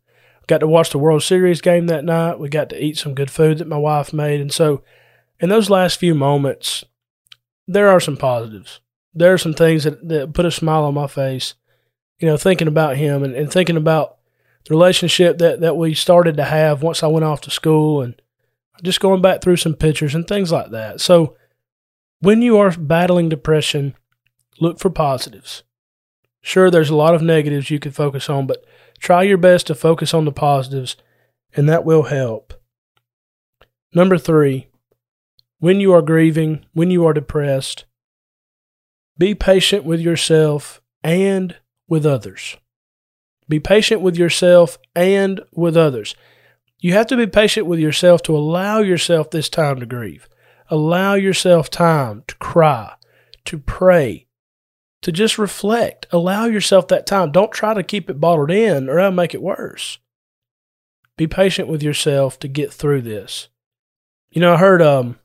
got 0.46 0.58
to 0.58 0.68
watch 0.68 0.90
the 0.90 0.98
World 0.98 1.24
Series 1.24 1.60
game 1.60 1.88
that 1.88 2.04
night. 2.04 2.38
We 2.38 2.48
got 2.48 2.68
to 2.70 2.80
eat 2.82 2.96
some 2.96 3.14
good 3.14 3.30
food 3.30 3.58
that 3.58 3.66
my 3.66 3.76
wife 3.76 4.12
made, 4.12 4.40
and 4.40 4.52
so 4.52 4.84
in 5.40 5.48
those 5.48 5.68
last 5.68 5.98
few 5.98 6.14
moments, 6.14 6.84
there 7.66 7.88
are 7.88 8.00
some 8.00 8.16
positives. 8.16 8.80
There 9.12 9.32
are 9.32 9.38
some 9.38 9.54
things 9.54 9.82
that, 9.82 10.06
that 10.08 10.34
put 10.34 10.46
a 10.46 10.50
smile 10.52 10.84
on 10.84 10.94
my 10.94 11.08
face 11.08 11.54
you 12.18 12.26
know, 12.26 12.36
thinking 12.36 12.68
about 12.68 12.96
him 12.96 13.22
and, 13.22 13.34
and 13.34 13.50
thinking 13.50 13.76
about 13.76 14.16
the 14.64 14.74
relationship 14.74 15.38
that, 15.38 15.60
that 15.60 15.76
we 15.76 15.94
started 15.94 16.36
to 16.36 16.44
have 16.44 16.82
once 16.82 17.02
I 17.02 17.06
went 17.06 17.24
off 17.24 17.40
to 17.42 17.50
school 17.50 18.02
and 18.02 18.20
just 18.82 19.00
going 19.00 19.22
back 19.22 19.40
through 19.40 19.56
some 19.56 19.74
pictures 19.74 20.14
and 20.14 20.26
things 20.26 20.52
like 20.52 20.70
that. 20.70 21.00
So 21.00 21.36
when 22.20 22.42
you 22.42 22.58
are 22.58 22.70
battling 22.70 23.28
depression, 23.28 23.94
look 24.60 24.78
for 24.78 24.90
positives. 24.90 25.62
Sure, 26.40 26.70
there's 26.70 26.90
a 26.90 26.96
lot 26.96 27.14
of 27.14 27.22
negatives 27.22 27.70
you 27.70 27.78
could 27.78 27.94
focus 27.94 28.30
on, 28.30 28.46
but 28.46 28.64
try 28.98 29.22
your 29.22 29.38
best 29.38 29.66
to 29.66 29.74
focus 29.74 30.14
on 30.14 30.24
the 30.24 30.32
positives, 30.32 30.96
and 31.54 31.68
that 31.68 31.84
will 31.84 32.04
help. 32.04 32.54
Number 33.94 34.18
three, 34.18 34.68
when 35.58 35.80
you 35.80 35.92
are 35.92 36.02
grieving, 36.02 36.64
when 36.72 36.90
you 36.90 37.04
are 37.06 37.12
depressed, 37.12 37.84
be 39.16 39.34
patient 39.34 39.84
with 39.84 40.00
yourself 40.00 40.80
and 41.02 41.56
with 41.88 42.06
others. 42.06 42.56
Be 43.48 43.58
patient 43.58 44.00
with 44.00 44.16
yourself 44.16 44.78
and 44.94 45.40
with 45.52 45.76
others. 45.76 46.14
You 46.78 46.92
have 46.92 47.06
to 47.08 47.16
be 47.16 47.26
patient 47.26 47.66
with 47.66 47.80
yourself 47.80 48.22
to 48.22 48.36
allow 48.36 48.80
yourself 48.80 49.30
this 49.30 49.48
time 49.48 49.80
to 49.80 49.86
grieve. 49.86 50.28
Allow 50.70 51.14
yourself 51.14 51.70
time 51.70 52.22
to 52.28 52.36
cry, 52.36 52.94
to 53.46 53.58
pray, 53.58 54.26
to 55.02 55.10
just 55.10 55.38
reflect. 55.38 56.06
Allow 56.10 56.44
yourself 56.44 56.88
that 56.88 57.06
time. 57.06 57.32
Don't 57.32 57.52
try 57.52 57.74
to 57.74 57.82
keep 57.82 58.08
it 58.08 58.20
bottled 58.20 58.50
in 58.50 58.88
or 58.88 58.96
that'll 58.96 59.12
make 59.12 59.34
it 59.34 59.42
worse. 59.42 59.98
Be 61.16 61.26
patient 61.26 61.68
with 61.68 61.82
yourself 61.82 62.38
to 62.40 62.48
get 62.48 62.72
through 62.72 63.02
this. 63.02 63.48
You 64.30 64.40
know, 64.40 64.54
I 64.54 64.58
heard 64.58 64.82
um, 64.82 65.18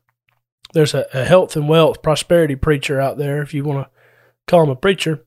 there's 0.74 0.94
a, 0.94 1.06
a 1.14 1.26
health 1.26 1.56
and 1.56 1.70
wealth 1.70 2.02
prosperity 2.02 2.56
preacher 2.56 3.00
out 3.00 3.18
there, 3.18 3.42
if 3.42 3.54
you 3.54 3.64
want 3.64 3.86
to 3.86 3.92
call 4.48 4.64
him 4.64 4.70
a 4.70 4.76
preacher 4.76 5.24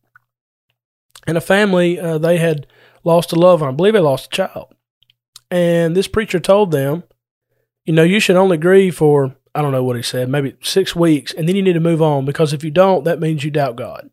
and 1.26 1.36
a 1.36 1.40
family 1.40 1.98
uh, 1.98 2.18
they 2.18 2.38
had 2.38 2.66
lost 3.04 3.32
a 3.32 3.36
loved 3.36 3.62
one. 3.62 3.72
I 3.72 3.76
believe 3.76 3.94
they 3.94 4.00
lost 4.00 4.26
a 4.26 4.36
child, 4.36 4.74
and 5.50 5.96
this 5.96 6.08
preacher 6.08 6.40
told 6.40 6.70
them, 6.70 7.04
you 7.84 7.92
know, 7.92 8.02
you 8.02 8.20
should 8.20 8.36
only 8.36 8.56
grieve 8.56 8.96
for 8.96 9.36
I 9.54 9.62
don't 9.62 9.72
know 9.72 9.84
what 9.84 9.96
he 9.96 10.02
said, 10.02 10.28
maybe 10.28 10.54
six 10.62 10.94
weeks, 10.94 11.32
and 11.32 11.48
then 11.48 11.56
you 11.56 11.62
need 11.62 11.72
to 11.72 11.80
move 11.80 12.02
on 12.02 12.26
because 12.26 12.52
if 12.52 12.62
you 12.62 12.70
don't, 12.70 13.04
that 13.04 13.20
means 13.20 13.42
you 13.42 13.50
doubt 13.50 13.76
God. 13.76 14.10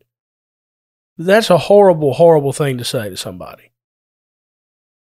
That's 1.18 1.50
a 1.50 1.58
horrible, 1.58 2.14
horrible 2.14 2.52
thing 2.52 2.78
to 2.78 2.84
say 2.84 3.10
to 3.10 3.16
somebody. 3.16 3.72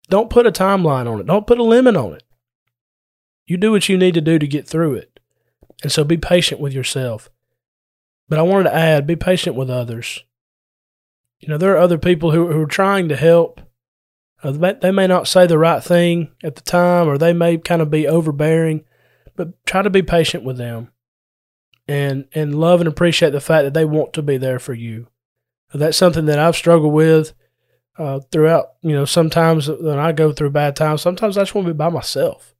Don't 0.10 0.30
put 0.30 0.46
a 0.46 0.52
timeline 0.52 1.10
on 1.10 1.22
it. 1.22 1.28
Don't 1.28 1.48
put 1.48 1.60
a 1.60 1.64
limit 1.64 1.96
on 1.96 2.14
it. 2.14 2.24
You 3.46 3.56
do 3.56 3.72
what 3.72 3.88
you 3.88 3.98
need 3.98 4.16
to 4.16 4.22
do 4.22 4.38
to 4.38 4.48
get 4.48 4.68
through 4.68 4.96
it. 4.96 5.20
And 5.82 5.92
so 5.92 6.04
be 6.04 6.18
patient 6.18 6.60
with 6.60 6.74
yourself. 6.74 7.30
But 8.28 8.38
I 8.38 8.42
wanted 8.42 8.66
to 8.66 8.76
add 8.76 9.08
be 9.08 9.16
patient 9.16 9.56
with 9.56 9.70
others 9.70 10.24
you 11.44 11.50
know, 11.50 11.58
there 11.58 11.74
are 11.74 11.80
other 11.80 11.98
people 11.98 12.32
who, 12.32 12.48
who 12.54 12.62
are 12.62 12.66
trying 12.66 13.10
to 13.10 13.18
help. 13.18 13.60
Uh, 14.44 14.74
they 14.82 14.92
may 14.92 15.08
not 15.08 15.28
say 15.28 15.48
the 15.48 15.58
right 15.58 15.82
thing 15.82 16.30
at 16.44 16.56
the 16.56 16.62
time, 16.62 17.08
or 17.08 17.18
they 17.18 17.32
may 17.32 17.58
kind 17.58 17.82
of 17.82 17.90
be 17.90 18.08
overbearing, 18.08 18.84
but 19.38 19.66
try 19.66 19.82
to 19.82 19.90
be 19.90 20.02
patient 20.04 20.44
with 20.44 20.58
them, 20.58 20.92
and 21.88 22.28
and 22.34 22.60
love 22.60 22.82
and 22.82 22.88
appreciate 22.88 23.32
the 23.32 23.40
fact 23.40 23.64
that 23.64 23.74
they 23.74 23.86
want 23.86 24.12
to 24.14 24.22
be 24.22 24.36
there 24.38 24.60
for 24.60 24.74
you. 24.74 25.08
That's 25.74 25.98
something 25.98 26.26
that 26.26 26.40
I've 26.40 26.58
struggled 26.58 26.94
with 26.94 27.34
uh, 27.98 28.20
throughout. 28.32 28.74
You 28.82 28.92
know, 28.92 29.06
sometimes 29.06 29.70
when 29.70 29.98
I 29.98 30.12
go 30.12 30.34
through 30.34 30.50
bad 30.50 30.76
times, 30.76 31.02
sometimes 31.02 31.38
I 31.38 31.42
just 31.42 31.56
want 31.56 31.68
to 31.68 31.74
be 31.74 31.78
by 31.78 31.90
myself. 31.90 32.54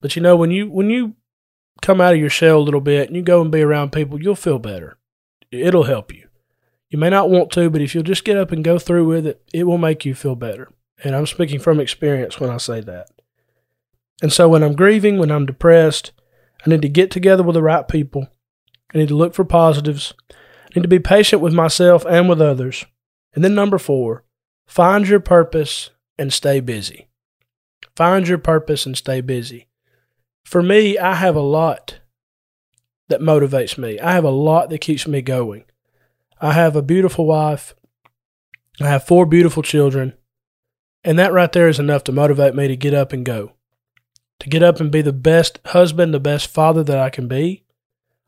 But 0.00 0.16
you 0.16 0.22
know, 0.22 0.36
when 0.36 0.50
you 0.50 0.70
when 0.70 0.90
you 0.90 1.16
come 1.80 2.00
out 2.00 2.12
of 2.12 2.20
your 2.20 2.30
shell 2.30 2.58
a 2.58 2.60
little 2.60 2.80
bit 2.80 3.08
and 3.08 3.16
you 3.16 3.22
go 3.22 3.40
and 3.40 3.50
be 3.50 3.62
around 3.62 3.92
people, 3.92 4.22
you'll 4.22 4.34
feel 4.34 4.58
better. 4.58 4.98
It'll 5.50 5.84
help 5.84 6.12
you. 6.12 6.27
You 6.90 6.98
may 6.98 7.10
not 7.10 7.30
want 7.30 7.50
to, 7.52 7.68
but 7.68 7.82
if 7.82 7.94
you'll 7.94 8.04
just 8.04 8.24
get 8.24 8.36
up 8.36 8.50
and 8.50 8.64
go 8.64 8.78
through 8.78 9.06
with 9.06 9.26
it, 9.26 9.42
it 9.52 9.64
will 9.64 9.78
make 9.78 10.04
you 10.04 10.14
feel 10.14 10.34
better. 10.34 10.72
And 11.04 11.14
I'm 11.14 11.26
speaking 11.26 11.60
from 11.60 11.80
experience 11.80 12.40
when 12.40 12.50
I 12.50 12.56
say 12.56 12.80
that. 12.80 13.08
And 14.22 14.32
so 14.32 14.48
when 14.48 14.62
I'm 14.62 14.74
grieving, 14.74 15.18
when 15.18 15.30
I'm 15.30 15.46
depressed, 15.46 16.12
I 16.66 16.70
need 16.70 16.82
to 16.82 16.88
get 16.88 17.10
together 17.10 17.42
with 17.42 17.54
the 17.54 17.62
right 17.62 17.86
people. 17.86 18.28
I 18.92 18.98
need 18.98 19.08
to 19.08 19.16
look 19.16 19.34
for 19.34 19.44
positives. 19.44 20.14
I 20.30 20.34
need 20.74 20.82
to 20.82 20.88
be 20.88 20.98
patient 20.98 21.42
with 21.42 21.52
myself 21.52 22.04
and 22.08 22.28
with 22.28 22.40
others. 22.40 22.84
And 23.34 23.44
then 23.44 23.54
number 23.54 23.78
four, 23.78 24.24
find 24.66 25.06
your 25.06 25.20
purpose 25.20 25.90
and 26.18 26.32
stay 26.32 26.60
busy. 26.60 27.08
Find 27.94 28.26
your 28.26 28.38
purpose 28.38 28.86
and 28.86 28.96
stay 28.96 29.20
busy. 29.20 29.68
For 30.44 30.62
me, 30.62 30.98
I 30.98 31.14
have 31.14 31.36
a 31.36 31.40
lot 31.40 32.00
that 33.08 33.20
motivates 33.20 33.76
me. 33.76 34.00
I 34.00 34.12
have 34.12 34.24
a 34.24 34.30
lot 34.30 34.70
that 34.70 34.80
keeps 34.80 35.06
me 35.06 35.22
going. 35.22 35.64
I 36.40 36.52
have 36.52 36.76
a 36.76 36.82
beautiful 36.82 37.26
wife. 37.26 37.74
I 38.80 38.86
have 38.86 39.04
four 39.04 39.26
beautiful 39.26 39.62
children. 39.62 40.14
And 41.02 41.18
that 41.18 41.32
right 41.32 41.50
there 41.50 41.68
is 41.68 41.80
enough 41.80 42.04
to 42.04 42.12
motivate 42.12 42.54
me 42.54 42.68
to 42.68 42.76
get 42.76 42.94
up 42.94 43.12
and 43.12 43.24
go. 43.24 43.54
To 44.40 44.48
get 44.48 44.62
up 44.62 44.80
and 44.80 44.90
be 44.90 45.02
the 45.02 45.12
best 45.12 45.58
husband, 45.66 46.14
the 46.14 46.20
best 46.20 46.48
father 46.48 46.84
that 46.84 46.98
I 46.98 47.10
can 47.10 47.26
be. 47.26 47.64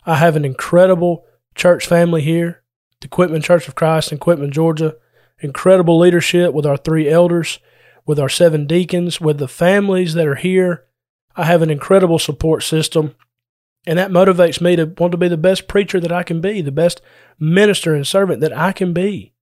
I 0.04 0.16
have 0.16 0.34
an 0.34 0.44
incredible 0.44 1.24
church 1.54 1.86
family 1.86 2.22
here, 2.22 2.62
the 3.00 3.08
Quitman 3.08 3.42
Church 3.42 3.68
of 3.68 3.74
Christ 3.74 4.10
in 4.10 4.18
Quitman, 4.18 4.50
Georgia. 4.50 4.96
Incredible 5.38 5.98
leadership 5.98 6.52
with 6.52 6.66
our 6.66 6.76
three 6.76 7.08
elders, 7.08 7.60
with 8.06 8.18
our 8.18 8.28
seven 8.28 8.66
deacons, 8.66 9.20
with 9.20 9.38
the 9.38 9.48
families 9.48 10.14
that 10.14 10.26
are 10.26 10.34
here. 10.34 10.84
I 11.36 11.44
have 11.44 11.62
an 11.62 11.70
incredible 11.70 12.18
support 12.18 12.62
system. 12.62 13.14
And 13.86 13.98
that 13.98 14.10
motivates 14.10 14.60
me 14.60 14.76
to 14.76 14.84
want 14.98 15.12
to 15.12 15.18
be 15.18 15.28
the 15.28 15.36
best 15.36 15.66
preacher 15.66 16.00
that 16.00 16.12
I 16.12 16.22
can 16.22 16.40
be, 16.40 16.60
the 16.60 16.70
best 16.70 17.00
minister 17.38 17.94
and 17.94 18.06
servant 18.06 18.40
that 18.40 18.56
I 18.56 18.72
can 18.72 18.92
be. 18.92 19.32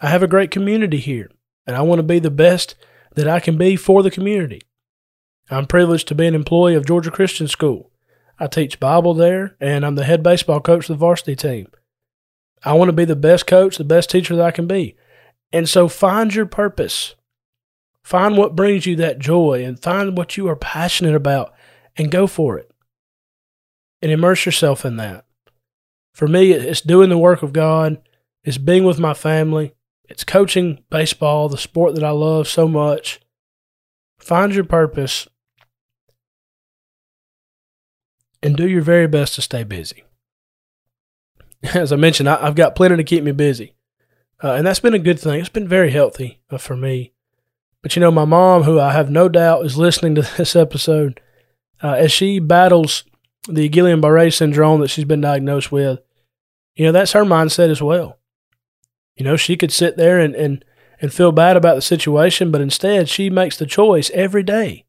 I 0.00 0.08
have 0.08 0.22
a 0.22 0.28
great 0.28 0.50
community 0.50 0.96
here, 0.96 1.30
and 1.66 1.76
I 1.76 1.82
want 1.82 1.98
to 1.98 2.04
be 2.04 2.18
the 2.18 2.30
best 2.30 2.74
that 3.14 3.28
I 3.28 3.38
can 3.38 3.58
be 3.58 3.76
for 3.76 4.02
the 4.02 4.10
community. 4.10 4.62
I'm 5.50 5.66
privileged 5.66 6.08
to 6.08 6.14
be 6.14 6.26
an 6.26 6.34
employee 6.34 6.74
of 6.74 6.86
Georgia 6.86 7.10
Christian 7.10 7.48
School. 7.48 7.90
I 8.38 8.46
teach 8.46 8.80
Bible 8.80 9.12
there, 9.12 9.56
and 9.60 9.84
I'm 9.84 9.96
the 9.96 10.04
head 10.04 10.22
baseball 10.22 10.60
coach 10.60 10.84
of 10.84 10.94
the 10.94 11.00
varsity 11.00 11.36
team. 11.36 11.68
I 12.64 12.72
want 12.72 12.88
to 12.88 12.94
be 12.94 13.04
the 13.04 13.16
best 13.16 13.46
coach, 13.46 13.76
the 13.76 13.84
best 13.84 14.08
teacher 14.08 14.36
that 14.36 14.44
I 14.44 14.50
can 14.50 14.66
be. 14.66 14.96
And 15.52 15.68
so 15.68 15.88
find 15.88 16.34
your 16.34 16.46
purpose. 16.46 17.14
Find 18.02 18.36
what 18.36 18.56
brings 18.56 18.86
you 18.86 18.96
that 18.96 19.18
joy 19.18 19.62
and 19.64 19.80
find 19.80 20.16
what 20.16 20.36
you 20.36 20.48
are 20.48 20.56
passionate 20.56 21.14
about 21.14 21.52
and 21.96 22.10
go 22.10 22.26
for 22.26 22.56
it 22.56 22.69
and 24.02 24.10
immerse 24.10 24.46
yourself 24.46 24.84
in 24.84 24.96
that. 24.96 25.24
For 26.12 26.26
me, 26.26 26.52
it's 26.52 26.80
doing 26.80 27.08
the 27.08 27.18
work 27.18 27.42
of 27.42 27.52
God, 27.52 28.00
it's 28.44 28.58
being 28.58 28.84
with 28.84 28.98
my 28.98 29.14
family, 29.14 29.74
it's 30.08 30.24
coaching 30.24 30.82
baseball, 30.90 31.48
the 31.48 31.58
sport 31.58 31.94
that 31.94 32.04
I 32.04 32.10
love 32.10 32.48
so 32.48 32.66
much. 32.66 33.20
Find 34.18 34.54
your 34.54 34.64
purpose 34.64 35.28
and 38.42 38.56
do 38.56 38.68
your 38.68 38.82
very 38.82 39.06
best 39.06 39.34
to 39.36 39.42
stay 39.42 39.64
busy. 39.64 40.04
As 41.62 41.92
I 41.92 41.96
mentioned, 41.96 42.28
I, 42.28 42.44
have 42.44 42.54
got 42.54 42.74
plenty 42.74 42.96
to 42.96 43.04
keep 43.04 43.22
me 43.22 43.32
busy. 43.32 43.74
Uh, 44.42 44.54
and 44.54 44.66
that's 44.66 44.80
been 44.80 44.94
a 44.94 44.98
good 44.98 45.20
thing. 45.20 45.40
It's 45.40 45.48
been 45.48 45.68
very 45.68 45.90
healthy 45.90 46.40
uh, 46.50 46.58
for 46.58 46.76
me. 46.76 47.12
But 47.82 47.96
you 47.96 48.00
know, 48.00 48.10
my 48.10 48.24
mom, 48.24 48.64
who 48.64 48.80
I 48.80 48.92
have 48.92 49.10
no 49.10 49.28
doubt 49.28 49.64
is 49.64 49.76
listening 49.76 50.14
to 50.16 50.22
this 50.36 50.56
episode, 50.56 51.20
uh, 51.82 51.92
as 51.92 52.12
she 52.12 52.38
battles 52.38 53.04
the 53.48 53.68
Guillain 53.68 54.00
Barre 54.00 54.30
syndrome 54.30 54.80
that 54.80 54.88
she's 54.88 55.04
been 55.04 55.20
diagnosed 55.20 55.72
with, 55.72 56.00
you 56.74 56.86
know, 56.86 56.92
that's 56.92 57.12
her 57.12 57.24
mindset 57.24 57.70
as 57.70 57.82
well. 57.82 58.18
You 59.16 59.24
know, 59.24 59.36
she 59.36 59.56
could 59.56 59.72
sit 59.72 59.96
there 59.96 60.18
and, 60.18 60.34
and, 60.34 60.64
and 61.00 61.12
feel 61.12 61.32
bad 61.32 61.56
about 61.56 61.74
the 61.74 61.82
situation, 61.82 62.50
but 62.50 62.60
instead 62.60 63.08
she 63.08 63.30
makes 63.30 63.56
the 63.56 63.66
choice 63.66 64.10
every 64.10 64.42
day 64.42 64.84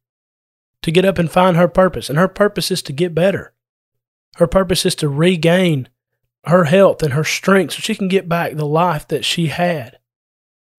to 0.82 0.92
get 0.92 1.06
up 1.06 1.18
and 1.18 1.32
find 1.32 1.58
her 1.58 1.68
purpose. 1.68 2.10
And 2.10 2.18
her 2.18 2.28
purpose 2.28 2.72
is 2.72 2.82
to 2.84 2.94
get 2.94 3.16
better. 3.16 3.54
Her 4.36 4.48
purpose 4.48 4.86
is 4.86 4.96
to 4.96 5.10
regain 5.10 5.90
her 6.46 6.66
health 6.66 7.04
and 7.04 7.14
her 7.14 7.24
strength 7.24 7.74
so 7.74 7.80
she 7.82 7.96
can 7.96 8.08
get 8.08 8.28
back 8.28 8.54
the 8.56 8.66
life 8.66 9.08
that 9.10 9.24
she 9.26 9.48
had, 9.48 10.00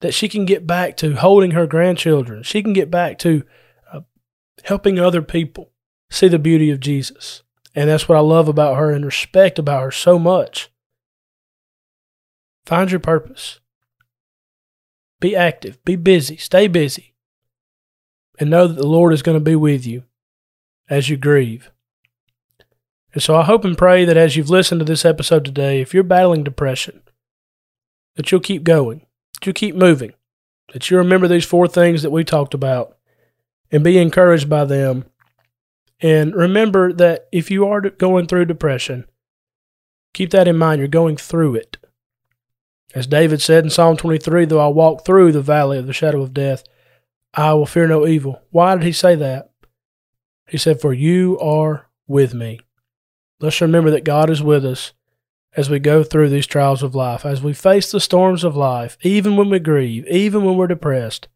that 0.00 0.14
she 0.14 0.28
can 0.28 0.44
get 0.44 0.66
back 0.66 0.96
to 0.98 1.14
holding 1.14 1.52
her 1.52 1.66
grandchildren. 1.66 2.42
She 2.42 2.62
can 2.62 2.72
get 2.72 2.90
back 2.90 3.18
to 3.20 3.44
uh, 3.92 4.00
helping 4.64 4.98
other 4.98 5.22
people 5.22 5.70
see 6.10 6.28
the 6.28 6.38
beauty 6.38 6.70
of 6.70 6.80
Jesus. 6.80 7.42
And 7.74 7.88
that's 7.88 8.08
what 8.08 8.18
I 8.18 8.20
love 8.20 8.48
about 8.48 8.76
her 8.76 8.90
and 8.90 9.04
respect 9.04 9.58
about 9.58 9.82
her 9.82 9.90
so 9.90 10.18
much. 10.18 10.70
Find 12.66 12.90
your 12.90 13.00
purpose. 13.00 13.60
Be 15.20 15.36
active, 15.36 15.82
be 15.84 15.96
busy, 15.96 16.36
stay 16.36 16.66
busy, 16.66 17.14
and 18.38 18.50
know 18.50 18.66
that 18.66 18.76
the 18.76 18.86
Lord 18.86 19.12
is 19.12 19.22
going 19.22 19.36
to 19.36 19.44
be 19.44 19.54
with 19.54 19.86
you 19.86 20.02
as 20.90 21.08
you 21.08 21.16
grieve. 21.16 21.70
And 23.12 23.22
so 23.22 23.36
I 23.36 23.44
hope 23.44 23.64
and 23.64 23.78
pray 23.78 24.04
that 24.04 24.16
as 24.16 24.36
you've 24.36 24.50
listened 24.50 24.80
to 24.80 24.84
this 24.84 25.04
episode 25.04 25.44
today, 25.44 25.80
if 25.80 25.94
you're 25.94 26.02
battling 26.02 26.42
depression, 26.42 27.02
that 28.16 28.30
you'll 28.30 28.40
keep 28.40 28.64
going, 28.64 29.06
that 29.34 29.46
you'll 29.46 29.54
keep 29.54 29.76
moving, 29.76 30.12
that 30.72 30.90
you 30.90 30.96
remember 30.96 31.28
these 31.28 31.44
four 31.44 31.68
things 31.68 32.02
that 32.02 32.10
we 32.10 32.24
talked 32.24 32.54
about 32.54 32.96
and 33.70 33.84
be 33.84 33.98
encouraged 33.98 34.48
by 34.48 34.64
them 34.64 35.04
and 36.02 36.34
remember 36.34 36.92
that 36.92 37.28
if 37.30 37.50
you 37.50 37.64
are 37.66 37.80
going 37.80 38.26
through 38.26 38.46
depression, 38.46 39.06
keep 40.12 40.30
that 40.30 40.48
in 40.48 40.58
mind. 40.58 40.80
You're 40.80 40.88
going 40.88 41.16
through 41.16 41.54
it. 41.54 41.76
As 42.92 43.06
David 43.06 43.40
said 43.40 43.64
in 43.64 43.70
Psalm 43.70 43.96
23, 43.96 44.44
though 44.44 44.60
I 44.60 44.66
walk 44.66 45.04
through 45.04 45.32
the 45.32 45.40
valley 45.40 45.78
of 45.78 45.86
the 45.86 45.92
shadow 45.92 46.20
of 46.20 46.34
death, 46.34 46.64
I 47.32 47.54
will 47.54 47.66
fear 47.66 47.86
no 47.86 48.06
evil. 48.06 48.42
Why 48.50 48.74
did 48.74 48.84
he 48.84 48.92
say 48.92 49.14
that? 49.14 49.50
He 50.48 50.58
said, 50.58 50.80
For 50.80 50.92
you 50.92 51.38
are 51.38 51.88
with 52.06 52.34
me. 52.34 52.60
Let's 53.40 53.60
remember 53.60 53.90
that 53.92 54.04
God 54.04 54.28
is 54.28 54.42
with 54.42 54.64
us 54.66 54.92
as 55.56 55.70
we 55.70 55.78
go 55.78 56.02
through 56.02 56.28
these 56.28 56.46
trials 56.46 56.82
of 56.82 56.94
life, 56.94 57.24
as 57.24 57.42
we 57.42 57.52
face 57.52 57.90
the 57.90 58.00
storms 58.00 58.44
of 58.44 58.56
life, 58.56 58.98
even 59.02 59.36
when 59.36 59.50
we 59.50 59.58
grieve, 59.58 60.06
even 60.08 60.44
when 60.44 60.56
we're 60.56 60.66
depressed. 60.66 61.28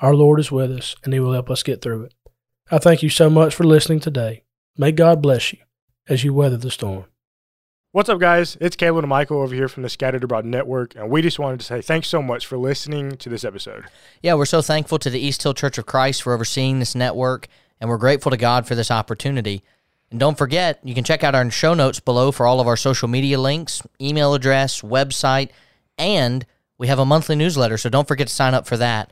Our 0.00 0.14
Lord 0.14 0.40
is 0.40 0.52
with 0.52 0.70
us, 0.70 0.96
and 1.04 1.12
He 1.12 1.20
will 1.20 1.32
help 1.32 1.50
us 1.50 1.62
get 1.62 1.82
through 1.82 2.04
it. 2.04 2.14
I 2.70 2.78
thank 2.78 3.02
you 3.02 3.10
so 3.10 3.28
much 3.28 3.54
for 3.54 3.64
listening 3.64 4.00
today. 4.00 4.42
May 4.78 4.90
God 4.90 5.20
bless 5.20 5.52
you 5.52 5.58
as 6.08 6.24
you 6.24 6.32
weather 6.32 6.56
the 6.56 6.70
storm. 6.70 7.04
What's 7.92 8.08
up, 8.08 8.18
guys? 8.18 8.56
It's 8.58 8.74
Caleb 8.74 9.04
and 9.04 9.10
Michael 9.10 9.42
over 9.42 9.54
here 9.54 9.68
from 9.68 9.82
the 9.82 9.90
Scattered 9.90 10.24
Abroad 10.24 10.46
Network, 10.46 10.96
and 10.96 11.10
we 11.10 11.20
just 11.20 11.38
wanted 11.38 11.60
to 11.60 11.66
say 11.66 11.82
thanks 11.82 12.08
so 12.08 12.22
much 12.22 12.46
for 12.46 12.56
listening 12.56 13.18
to 13.18 13.28
this 13.28 13.44
episode. 13.44 13.84
Yeah, 14.22 14.32
we're 14.32 14.46
so 14.46 14.62
thankful 14.62 14.98
to 15.00 15.10
the 15.10 15.20
East 15.20 15.42
Hill 15.42 15.52
Church 15.52 15.76
of 15.76 15.84
Christ 15.84 16.22
for 16.22 16.32
overseeing 16.32 16.78
this 16.78 16.94
network, 16.94 17.48
and 17.82 17.90
we're 17.90 17.98
grateful 17.98 18.30
to 18.30 18.36
God 18.38 18.66
for 18.66 18.74
this 18.74 18.90
opportunity. 18.90 19.62
And 20.10 20.18
don't 20.18 20.38
forget, 20.38 20.80
you 20.82 20.94
can 20.94 21.04
check 21.04 21.22
out 21.22 21.34
our 21.34 21.50
show 21.50 21.74
notes 21.74 22.00
below 22.00 22.32
for 22.32 22.46
all 22.46 22.60
of 22.60 22.66
our 22.66 22.78
social 22.78 23.08
media 23.08 23.38
links, 23.38 23.82
email 24.00 24.32
address, 24.32 24.80
website, 24.80 25.50
and 25.98 26.46
we 26.78 26.86
have 26.86 26.98
a 26.98 27.04
monthly 27.04 27.36
newsletter, 27.36 27.76
so 27.76 27.90
don't 27.90 28.08
forget 28.08 28.28
to 28.28 28.34
sign 28.34 28.54
up 28.54 28.66
for 28.66 28.78
that. 28.78 29.10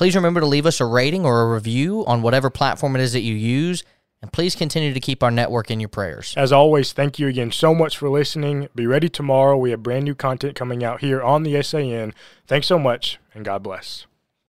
Please 0.00 0.16
remember 0.16 0.40
to 0.40 0.46
leave 0.46 0.64
us 0.64 0.80
a 0.80 0.86
rating 0.86 1.26
or 1.26 1.42
a 1.42 1.52
review 1.52 2.06
on 2.06 2.22
whatever 2.22 2.48
platform 2.48 2.96
it 2.96 3.02
is 3.02 3.12
that 3.12 3.20
you 3.20 3.34
use. 3.34 3.84
And 4.22 4.32
please 4.32 4.56
continue 4.56 4.94
to 4.94 4.98
keep 4.98 5.22
our 5.22 5.30
network 5.30 5.70
in 5.70 5.78
your 5.78 5.90
prayers. 5.90 6.32
As 6.38 6.52
always, 6.52 6.94
thank 6.94 7.18
you 7.18 7.28
again 7.28 7.52
so 7.52 7.74
much 7.74 7.98
for 7.98 8.08
listening. 8.08 8.70
Be 8.74 8.86
ready 8.86 9.10
tomorrow. 9.10 9.58
We 9.58 9.72
have 9.72 9.82
brand 9.82 10.06
new 10.06 10.14
content 10.14 10.56
coming 10.56 10.82
out 10.82 11.02
here 11.02 11.20
on 11.20 11.42
the 11.42 11.62
SAN. 11.62 12.14
Thanks 12.46 12.66
so 12.66 12.78
much, 12.78 13.18
and 13.34 13.44
God 13.44 13.62
bless. 13.62 14.06